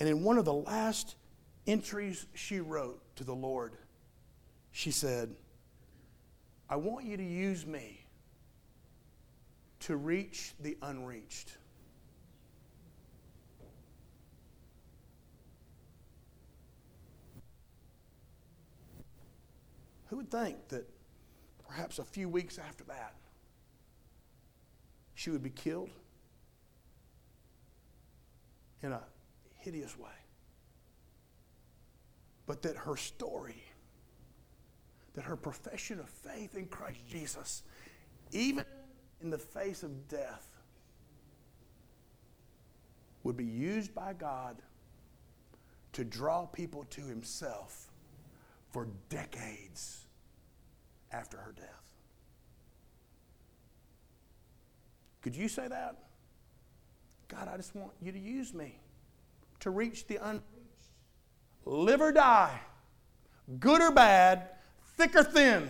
And 0.00 0.08
in 0.08 0.24
one 0.24 0.38
of 0.38 0.46
the 0.46 0.54
last 0.54 1.16
entries 1.66 2.26
she 2.32 2.60
wrote 2.60 3.02
to 3.16 3.24
the 3.24 3.34
Lord, 3.34 3.74
she 4.72 4.90
said, 4.90 5.36
I 6.68 6.76
want 6.76 7.04
you 7.04 7.16
to 7.16 7.22
use 7.22 7.64
me 7.64 8.04
to 9.80 9.96
reach 9.96 10.52
the 10.60 10.76
unreached. 10.82 11.56
Who 20.06 20.16
would 20.16 20.30
think 20.30 20.68
that 20.68 20.88
perhaps 21.68 21.98
a 21.98 22.04
few 22.04 22.28
weeks 22.28 22.58
after 22.58 22.84
that, 22.84 23.14
she 25.14 25.30
would 25.30 25.42
be 25.42 25.50
killed 25.50 25.90
in 28.82 28.92
a 28.92 29.02
hideous 29.58 29.96
way? 29.98 30.10
But 32.46 32.62
that 32.62 32.76
her 32.76 32.96
story, 32.96 33.62
that 35.16 35.24
her 35.24 35.36
profession 35.36 35.98
of 35.98 36.08
faith 36.08 36.56
in 36.56 36.66
Christ 36.66 37.00
Jesus, 37.08 37.62
even 38.32 38.64
in 39.22 39.30
the 39.30 39.38
face 39.38 39.82
of 39.82 40.08
death, 40.08 40.46
would 43.24 43.36
be 43.36 43.44
used 43.44 43.94
by 43.94 44.12
God 44.12 44.56
to 45.94 46.04
draw 46.04 46.46
people 46.46 46.84
to 46.90 47.00
Himself 47.00 47.90
for 48.70 48.86
decades 49.08 50.04
after 51.10 51.38
her 51.38 51.52
death. 51.56 51.66
Could 55.22 55.34
you 55.34 55.48
say 55.48 55.66
that? 55.66 55.96
God, 57.28 57.48
I 57.52 57.56
just 57.56 57.74
want 57.74 57.92
you 58.02 58.12
to 58.12 58.18
use 58.18 58.52
me 58.52 58.78
to 59.60 59.70
reach 59.70 60.06
the 60.06 60.16
unreached. 60.16 60.44
Live 61.64 62.00
or 62.00 62.12
die, 62.12 62.60
good 63.58 63.80
or 63.80 63.90
bad, 63.90 64.50
thick 64.96 65.14
or 65.14 65.22
thin. 65.22 65.68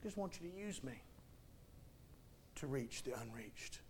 I 0.00 0.04
just 0.04 0.16
want 0.16 0.38
you 0.40 0.48
to 0.48 0.56
use 0.56 0.82
me 0.82 0.92
to 2.56 2.66
reach 2.66 3.02
the 3.02 3.12
unreached. 3.20 3.80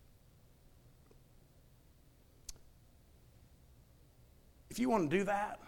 If 4.70 4.78
you 4.78 4.88
want 4.90 5.10
to 5.10 5.18
do 5.18 5.24
that, 5.24 5.60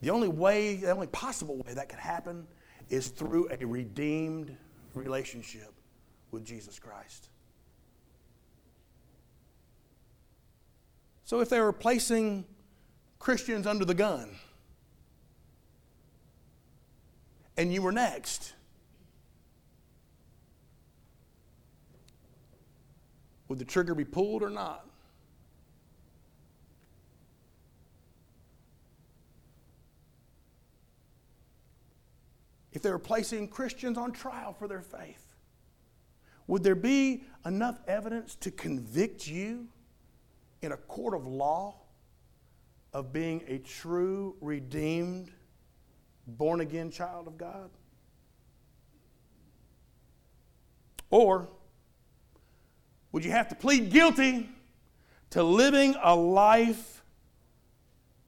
the 0.00 0.10
only 0.10 0.28
way, 0.28 0.76
the 0.76 0.90
only 0.90 1.08
possible 1.08 1.56
way 1.58 1.74
that 1.74 1.88
could 1.88 1.98
happen 1.98 2.46
is 2.88 3.08
through 3.08 3.48
a 3.50 3.66
redeemed 3.66 4.56
relationship 4.94 5.72
with 6.30 6.44
Jesus 6.44 6.78
Christ. 6.78 7.28
So 11.24 11.40
if 11.40 11.48
they 11.48 11.60
were 11.60 11.72
placing 11.72 12.44
Christians 13.18 13.66
under 13.66 13.84
the 13.84 13.94
gun, 13.94 14.30
and 17.58 17.74
you 17.74 17.82
were 17.82 17.92
next, 17.92 18.54
would 23.48 23.58
the 23.58 23.64
trigger 23.64 23.94
be 23.94 24.04
pulled 24.04 24.42
or 24.42 24.48
not? 24.48 24.88
if 32.70 32.82
they 32.82 32.92
were 32.92 32.98
placing 33.00 33.48
Christians 33.48 33.98
on 33.98 34.12
trial 34.12 34.52
for 34.52 34.68
their 34.68 34.82
faith? 34.82 35.34
Would 36.46 36.62
there 36.62 36.76
be 36.76 37.24
enough 37.44 37.80
evidence 37.88 38.36
to 38.36 38.52
convict 38.52 39.26
you 39.26 39.66
in 40.62 40.70
a 40.70 40.76
court 40.76 41.14
of 41.14 41.26
law 41.26 41.74
of 42.92 43.12
being 43.12 43.42
a 43.48 43.58
true, 43.58 44.36
redeemed, 44.40 45.32
born 46.28 46.60
again 46.60 46.90
child 46.90 47.26
of 47.26 47.38
God? 47.38 47.70
Or 51.10 51.48
would 53.12 53.24
you 53.24 53.30
have 53.30 53.48
to 53.48 53.54
plead 53.54 53.90
guilty 53.90 54.48
to 55.30 55.42
living 55.42 55.94
a 56.02 56.14
life 56.14 57.02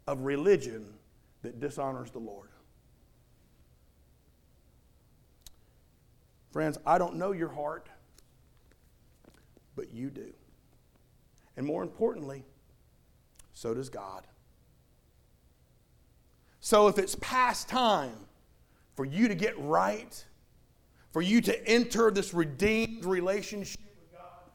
of 0.07 0.23
religion 0.23 0.87
that 1.43 1.61
dishonors 1.61 2.11
the 2.11 2.19
Lord? 2.19 2.49
Friends, 6.51 6.79
I 6.85 6.99
don't 6.99 7.17
know 7.17 7.33
your 7.33 7.51
heart, 7.51 7.89
but 9.77 9.93
you 9.93 10.11
do. 10.11 10.33
And 11.57 11.67
more 11.67 11.83
importantly, 11.83 12.45
so 13.53 13.75
does 13.75 13.89
God. 13.89 14.27
So 16.61 16.89
if 16.89 16.99
it's 16.99 17.17
past 17.17 17.69
time 17.69 18.17
for 18.95 19.05
you 19.05 19.29
to 19.29 19.35
get 19.35 19.59
right, 19.59 20.25
for 21.11 21.23
you 21.23 21.41
to 21.41 21.69
enter 21.69 22.11
this 22.11 22.35
redeemed 22.35 23.05
relationship 23.05 23.81
with 23.81 24.13
God, 24.13 24.51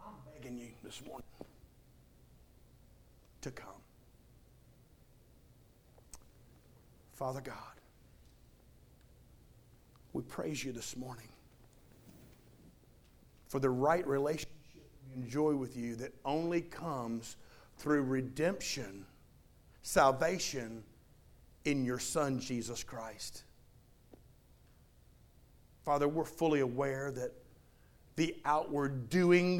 I'm 0.00 0.14
begging 0.32 0.58
you 0.58 0.68
this 0.82 1.04
morning 1.06 1.26
to 3.42 3.50
come. 3.50 3.68
Father 7.12 7.42
God, 7.42 7.54
we 10.14 10.22
praise 10.22 10.64
you 10.64 10.72
this 10.72 10.96
morning 10.96 11.28
for 13.48 13.58
the 13.58 13.68
right 13.68 14.06
relationship 14.06 14.48
we 15.06 15.22
enjoy 15.22 15.54
with 15.54 15.76
you 15.76 15.96
that 15.96 16.14
only 16.24 16.62
comes 16.62 17.36
through 17.76 18.02
redemption, 18.02 19.04
salvation 19.82 20.82
in 21.64 21.84
your 21.84 21.98
Son, 21.98 22.40
Jesus 22.40 22.82
Christ. 22.82 23.44
Father, 25.84 26.08
we're 26.08 26.24
fully 26.24 26.60
aware 26.60 27.10
that 27.10 27.32
the 28.16 28.36
outward 28.44 29.08
doings 29.08 29.58